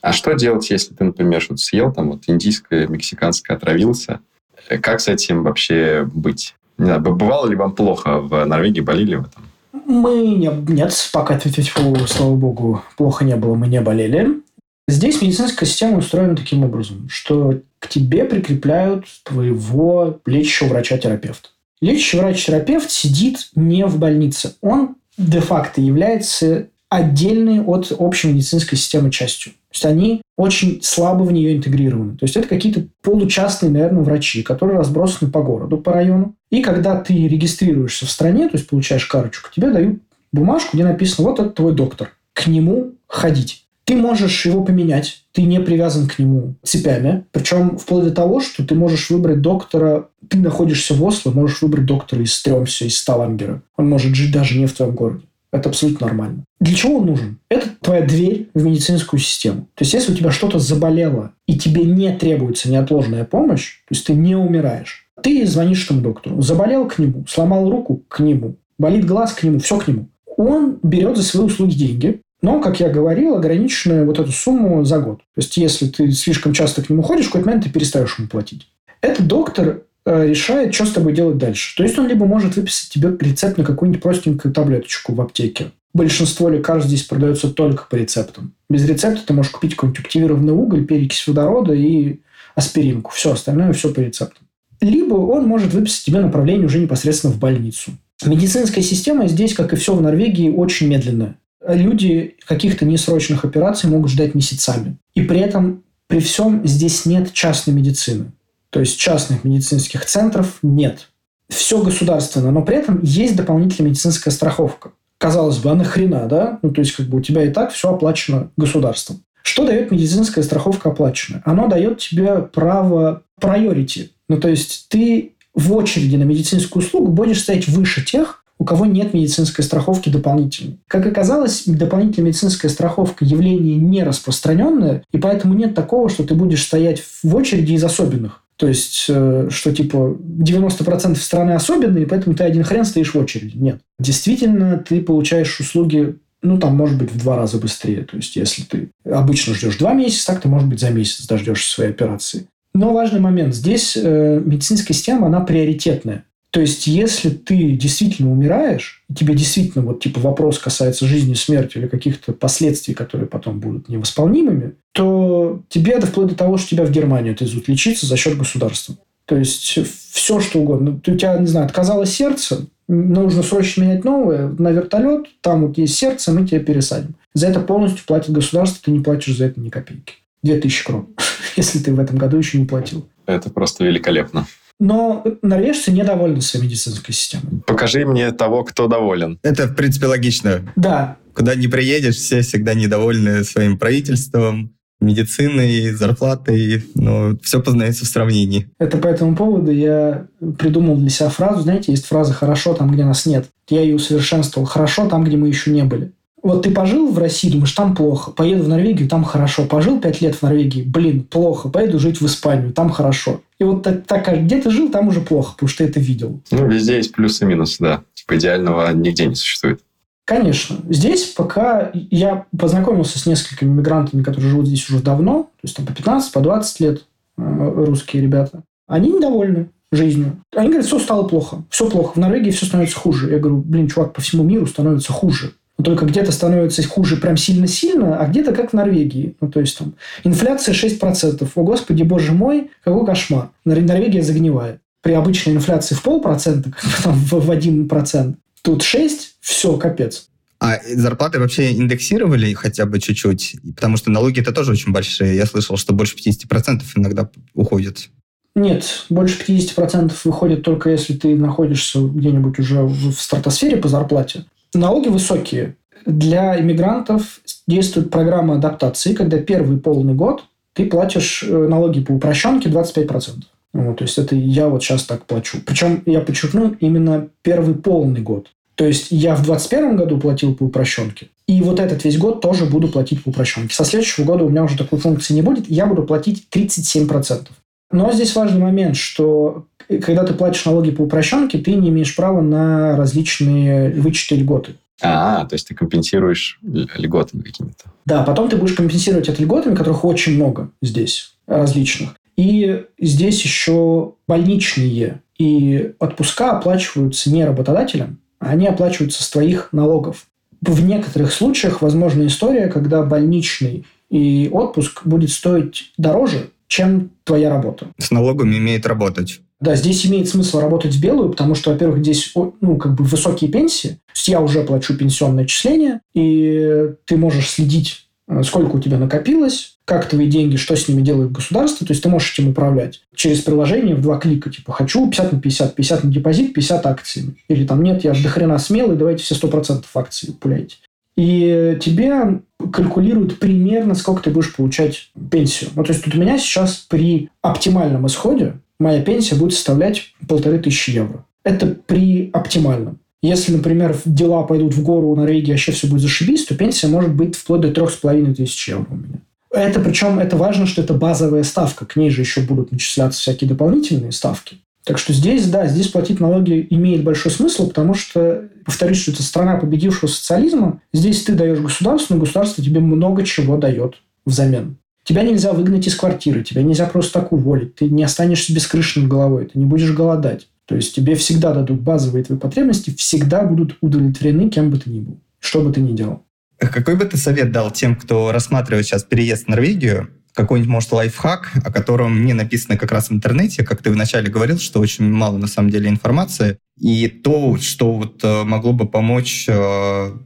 [0.01, 4.21] А что делать, если ты, например, что-то съел, там вот индийское, мексиканское, отравился?
[4.69, 6.57] Как с этим вообще быть?
[6.79, 9.45] Не знаю, бывало ли вам плохо в Норвегии, болели вы там?
[9.87, 14.41] Мы не, нет, пока, слава богу, плохо не было, мы не болели.
[14.87, 21.49] Здесь медицинская система устроена таким образом, что к тебе прикрепляют твоего лечащего врача-терапевта.
[21.81, 24.55] Лечащий врач-терапевт сидит не в больнице.
[24.61, 29.53] Он де-факто является отдельной от общей медицинской системы частью.
[29.53, 32.17] То есть они очень слабо в нее интегрированы.
[32.17, 36.37] То есть это какие-то получастные, наверное, врачи, которые разбросаны по городу, по району.
[36.51, 40.01] И когда ты регистрируешься в стране, то есть получаешь карточку, тебе дают
[40.33, 42.13] бумажку, где написано, вот это твой доктор.
[42.33, 43.64] К нему ходить.
[43.85, 47.25] Ты можешь его поменять, ты не привязан к нему цепями.
[47.33, 51.85] Причем вплоть до того, что ты можешь выбрать доктора, ты находишься в Осло, можешь выбрать
[51.85, 53.63] доктора из Стремся, из Ставангера.
[53.77, 55.25] Он может жить даже не в твоем городе.
[55.53, 56.45] Это абсолютно нормально.
[56.59, 57.39] Для чего он нужен?
[57.49, 59.69] Это твоя дверь в медицинскую систему.
[59.77, 64.05] То есть, если у тебя что-то заболело, и тебе не требуется неотложная помощь, то есть
[64.05, 66.43] ты не умираешь, ты звонишь этому доктору.
[66.43, 70.09] Заболел к нему, сломал руку к нему, болит глаз к нему, все к нему.
[70.37, 74.99] Он берет за свои услуги деньги, но, как я говорил, ограниченную вот эту сумму за
[74.99, 75.21] год.
[75.21, 78.29] То есть, если ты слишком часто к нему ходишь, в какой-то момент ты перестаешь ему
[78.29, 78.69] платить.
[79.01, 81.75] Этот доктор э, решает, что с тобой делать дальше.
[81.75, 85.71] То есть, он либо может выписать тебе рецепт на какую-нибудь простенькую таблеточку в аптеке.
[85.95, 88.53] Большинство лекарств здесь продается только по рецептам.
[88.69, 92.21] Без рецепта ты можешь купить какой-нибудь активированный уголь, перекись водорода и
[92.55, 93.11] аспиринку.
[93.15, 94.47] Все остальное все по рецептам.
[94.83, 97.93] Либо он может выписать тебе направление уже непосредственно в больницу.
[98.23, 101.37] Медицинская система здесь, как и все в Норвегии, очень медленная
[101.67, 104.97] люди каких-то несрочных операций могут ждать месяцами.
[105.15, 108.33] И при этом, при всем, здесь нет частной медицины.
[108.71, 111.09] То есть частных медицинских центров нет.
[111.49, 114.93] Все государственно, но при этом есть дополнительная медицинская страховка.
[115.19, 116.59] Казалось бы, а нахрена, да?
[116.63, 119.23] Ну, то есть, как бы у тебя и так все оплачено государством.
[119.43, 121.43] Что дает медицинская страховка оплаченная?
[121.45, 124.11] Она дает тебе право priority.
[124.29, 128.87] Ну, то есть, ты в очереди на медицинскую услугу будешь стоять выше тех, у кого
[128.87, 130.79] нет медицинской страховки дополнительной.
[130.87, 136.63] Как оказалось, дополнительная медицинская страховка явление не распространенное, и поэтому нет такого, что ты будешь
[136.63, 138.43] стоять в очереди из особенных.
[138.57, 143.57] То есть, э, что типа 90% страны особенные, поэтому ты один хрен стоишь в очереди.
[143.57, 143.81] Нет.
[143.99, 148.03] Действительно, ты получаешь услуги ну, там, может быть, в два раза быстрее.
[148.03, 151.73] То есть, если ты обычно ждешь два месяца, так ты, может быть, за месяц дождешься
[151.73, 152.47] своей операции.
[152.75, 153.55] Но важный момент.
[153.55, 156.25] Здесь э, медицинская система, она приоритетная.
[156.55, 161.79] То есть, если ты действительно умираешь, и тебе действительно вот типа вопрос касается жизни, смерти
[161.79, 166.85] или каких-то последствий, которые потом будут невосполнимыми, то тебе это вплоть до того, что тебя
[166.85, 168.97] в Германию отвезут лечиться за счет государства.
[169.25, 169.81] То есть,
[170.13, 171.01] все что угодно.
[171.05, 175.97] У тебя, не знаю, отказало сердце, нужно срочно менять новое, на вертолет, там вот есть
[175.97, 177.17] сердце, мы тебя пересадим.
[177.33, 180.15] За это полностью платит государство, ты не платишь за это ни копейки.
[180.45, 181.09] 2000 крон,
[181.57, 183.09] если ты в этом году еще не платил.
[183.27, 184.47] Это просто великолепно.
[184.81, 187.63] Но норвежцы недовольны своей медицинской системой.
[187.67, 189.39] Покажи мне того, кто доволен.
[189.43, 190.73] Это, в принципе, логично.
[190.77, 191.17] Да.
[191.35, 198.71] Куда не приедешь, все всегда недовольны своим правительством, медициной, зарплатой, но все познается в сравнении.
[198.79, 200.27] Это по этому поводу я
[200.59, 203.47] придумал для себя фразу, знаете, есть фраза «хорошо там, где нас нет».
[203.69, 204.67] Я ее усовершенствовал.
[204.67, 206.13] «Хорошо там, где мы еще не были».
[206.45, 208.31] Вот ты пожил в России, думаешь, там плохо.
[208.31, 209.65] Поеду в Норвегию, там хорошо.
[209.65, 211.71] Пожил пять лет в Норвегии, блин, плохо.
[211.71, 213.41] Поеду жить в Испанию, там хорошо.
[213.59, 216.41] И вот так, так где ты жил, там уже плохо, потому что ты это видел.
[216.51, 218.03] Ну, везде есть плюсы и минусы, да.
[218.13, 219.81] Типа идеального нигде не существует.
[220.27, 220.77] Конечно.
[220.91, 225.87] Здесь пока я познакомился с несколькими мигрантами, которые живут здесь уже давно, то есть там
[225.87, 227.05] по 15, по 20 лет
[227.39, 230.37] э, русские ребята, они недовольны жизнью.
[230.55, 231.65] Они говорят, все стало плохо.
[231.71, 232.13] Все плохо.
[232.15, 233.31] В Норвегии все становится хуже.
[233.31, 235.55] Я говорю, блин, чувак, по всему миру становится хуже.
[235.77, 239.37] Но только где-то становится хуже прям сильно-сильно, а где-то как в Норвегии.
[239.41, 241.49] Ну, то есть там инфляция 6%.
[241.55, 243.51] О, господи, боже мой, какой кошмар.
[243.65, 244.81] Норвегия загнивает.
[245.03, 246.73] При обычной инфляции в полпроцента,
[247.03, 250.29] там, в 1%, тут 6, все, капец.
[250.61, 253.57] А зарплаты вообще индексировали хотя бы чуть-чуть?
[253.77, 255.37] Потому что налоги это тоже очень большие.
[255.37, 258.09] Я слышал, что больше 50% иногда уходят.
[258.55, 264.45] Нет, больше 50% выходит только если ты находишься где-нибудь уже в стратосфере по зарплате.
[264.75, 265.77] Налоги высокие.
[266.05, 270.45] Для иммигрантов действует программа адаптации, когда первый полный год
[270.75, 273.45] ты платишь э, налоги по упрощенке 25%.
[273.73, 275.59] Вот, то есть это я вот сейчас так плачу.
[275.65, 278.49] Причем я подчеркну именно первый полный год.
[278.75, 282.67] То есть я в 2021 году платил по упрощенке, и вот этот весь год тоже
[282.67, 283.75] буду платить по упрощенке.
[283.75, 287.47] Со следующего года у меня уже такой функции не будет, я буду платить 37%.
[287.93, 292.41] Но здесь важный момент, что когда ты платишь налоги по упрощенке, ты не имеешь права
[292.41, 294.75] на различные вычеты льготы.
[295.03, 297.85] А, то есть ты компенсируешь льготами какими-то.
[298.07, 302.17] Да, потом ты будешь компенсировать это льготами, которых очень много здесь, различных.
[302.37, 310.27] И здесь еще больничные и отпуска оплачиваются не работодателем, а они оплачиваются с твоих налогов.
[310.61, 317.89] В некоторых случаях возможна история, когда больничный и отпуск будет стоить дороже, чем твоя работа.
[317.99, 319.41] С налогами имеет работать.
[319.61, 323.51] Да, здесь имеет смысл работать в белую, потому что, во-первых, здесь ну, как бы высокие
[323.51, 323.89] пенсии.
[323.89, 328.99] То есть я уже плачу пенсионное отчисление, и ты можешь следить, э, сколько у тебя
[328.99, 331.87] накопилось, как твои деньги, что с ними делает государство.
[331.87, 334.51] То есть ты можешь этим управлять через приложение в два клика.
[334.51, 337.37] Типа, хочу 50 на 50, 50 на депозит, 50 акциями.
[337.49, 340.77] Или там, нет, я до хрена смелый, давайте все 100% акций пуляйте.
[341.17, 342.41] И тебе
[342.73, 345.71] калькулируют примерно, сколько ты будешь получать пенсию.
[345.77, 350.59] Ну, то есть, тут у меня сейчас при оптимальном исходе моя пенсия будет составлять полторы
[350.59, 351.25] тысячи евро.
[351.45, 352.99] Это при оптимальном.
[353.23, 357.15] Если, например, дела пойдут в гору у Норвегии, вообще все будет зашибись, то пенсия может
[357.15, 359.21] быть вплоть до трех с половиной тысяч евро у меня.
[359.51, 361.87] Это причем это важно, что это базовая ставка.
[361.87, 364.59] К ней же еще будут начисляться всякие дополнительные ставки.
[364.85, 369.23] Так что здесь, да, здесь платить налоги имеет большой смысл, потому что, повторюсь, что это
[369.23, 370.83] страна победившего социализма.
[370.93, 373.95] Здесь ты даешь государству, но государство тебе много чего дает
[374.27, 374.77] взамен.
[375.05, 377.75] Тебя нельзя выгнать из квартиры, тебя нельзя просто так уволить.
[377.75, 380.49] Ты не останешься без крыши над головой, ты не будешь голодать.
[380.67, 385.01] То есть тебе всегда дадут базовые твои потребности, всегда будут удовлетворены кем бы ты ни
[385.01, 386.25] был, что бы ты ни делал.
[386.59, 390.09] Какой бы ты совет дал тем, кто рассматривает сейчас переезд в Норвегию?
[390.33, 394.59] Какой-нибудь, может, лайфхак, о котором не написано как раз в интернете, как ты вначале говорил,
[394.59, 399.47] что очень мало на самом деле информации, и то, что вот э, могло бы помочь
[399.49, 399.53] э,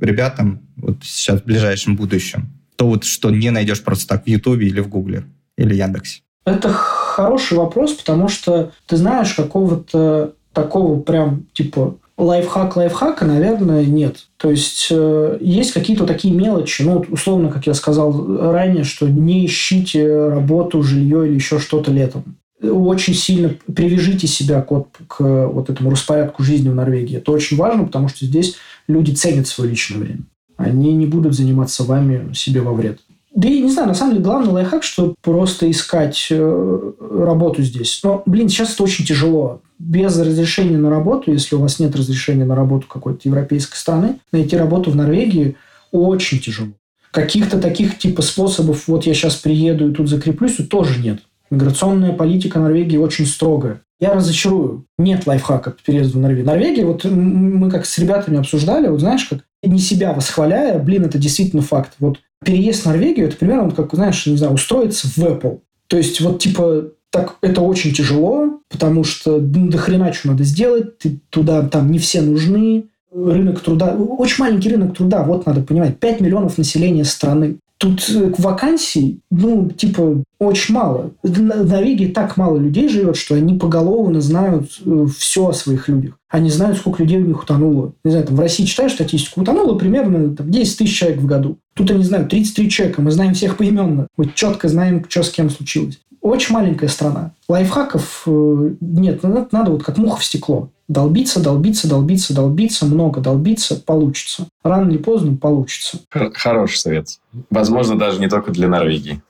[0.01, 4.69] ребятам вот сейчас в ближайшем будущем то вот что не найдешь просто так в Ютубе
[4.69, 5.25] или в Гугле
[5.57, 6.23] или Яндексе?
[6.47, 14.29] Это хороший вопрос, потому что ты знаешь, какого-то такого прям типа лайфхак лайфхака, наверное, нет.
[14.37, 19.45] То есть э, есть какие-то такие мелочи, ну, условно, как я сказал ранее, что не
[19.45, 22.37] ищите работу, жилье или еще что-то летом.
[22.63, 27.19] Очень сильно привяжите себя к, к вот этому распорядку жизни в Норвегии.
[27.19, 28.55] Это очень важно, потому что здесь
[28.87, 30.23] люди ценят свое личное время
[30.59, 32.99] они не будут заниматься вами себе во вред.
[33.35, 38.01] Да и не знаю, на самом деле главный лайфхак, что просто искать э, работу здесь.
[38.03, 39.61] Но, блин, сейчас это очень тяжело.
[39.79, 44.57] Без разрешения на работу, если у вас нет разрешения на работу какой-то европейской страны, найти
[44.57, 45.57] работу в Норвегии
[45.93, 46.73] очень тяжело.
[47.13, 51.21] Каких-то таких типа способов, вот я сейчас приеду и тут закреплюсь, тоже нет.
[51.51, 53.83] Миграционная политика Норвегии очень строгая.
[54.01, 54.85] Я разочарую.
[54.99, 56.47] Нет лайфхака по переезду в Норвегию.
[56.47, 61.19] Норвегия, вот мы как с ребятами обсуждали, вот знаешь, как не себя восхваляя, блин, это
[61.19, 61.95] действительно факт.
[61.99, 65.61] Вот переезд в Норвегию, это примерно как, знаешь, не знаю, устроиться в Apple.
[65.89, 70.45] То есть вот типа так это очень тяжело, потому что ну, до хрена что надо
[70.45, 75.63] сделать, ты туда там не все нужны, рынок труда, очень маленький рынок труда, вот надо
[75.63, 77.57] понимать, 5 миллионов населения страны.
[77.79, 81.13] Тут э, вакансий, ну, типа, очень мало.
[81.23, 86.19] В Норвегии так мало людей живет, что они поголовно знают э, все о своих людях.
[86.29, 87.95] Они знают, сколько людей у них утонуло.
[88.03, 91.59] Не знаю, там в России читаешь статистику, утонуло примерно там, 10 тысяч человек в году.
[91.75, 94.09] Тут, я не знаю, 33 человека, мы знаем всех поименно.
[94.17, 96.01] Мы четко знаем, что с кем случилось.
[96.21, 97.33] Очень маленькая страна.
[97.49, 100.71] Лайфхаков э, нет, надо, надо вот как муха в стекло.
[100.89, 104.49] Долбиться, долбиться, долбиться, долбиться, много долбиться, получится.
[104.63, 106.01] Рано или поздно получится.
[106.11, 107.09] Хороший совет.
[107.51, 109.23] Возможно, даже не только для Норвегии.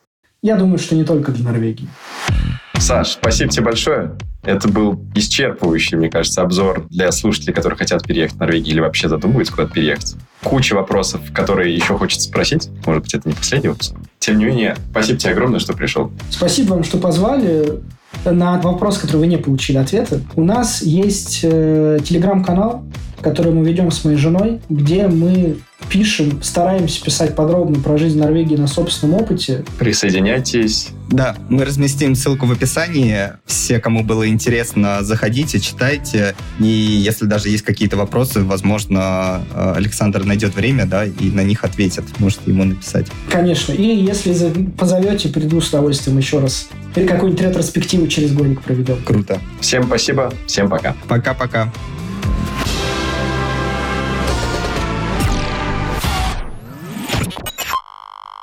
[0.42, 1.88] Я думаю, что не только для Норвегии.
[2.80, 4.16] Саш, спасибо тебе большое.
[4.42, 9.08] Это был исчерпывающий, мне кажется, обзор для слушателей, которые хотят переехать в Норвегию или вообще
[9.08, 10.14] задумываются куда-то переехать.
[10.42, 12.70] Куча вопросов, которые еще хочется спросить.
[12.86, 13.94] Может быть, это не последний выпуск.
[14.20, 16.12] Тем не менее, спасибо тебе огромное, что пришел.
[16.30, 17.80] Спасибо вам, что позвали.
[18.24, 22.84] На вопрос, который вы не получили ответа, у нас есть э, телеграм-канал,
[23.20, 25.58] который мы ведем с моей женой, где мы
[25.88, 29.64] пишем, стараемся писать подробно про жизнь Норвегии на собственном опыте.
[29.78, 30.88] Присоединяйтесь.
[31.10, 33.32] Да, мы разместим ссылку в описании.
[33.46, 36.34] Все, кому было интересно, заходите, читайте.
[36.60, 41.64] И если даже есть какие-то вопросы, возможно, э, Александр найдет время, да, и на них
[41.64, 42.04] ответит.
[42.18, 43.06] Можете ему написать.
[43.30, 43.72] Конечно.
[43.72, 44.34] И если
[44.76, 46.68] позовете, приду с удовольствием еще раз.
[46.94, 48.98] Или какую-нибудь ретроспективу через годик проведем.
[49.04, 49.38] Круто.
[49.60, 50.94] Всем спасибо, всем пока.
[51.06, 51.72] Пока-пока.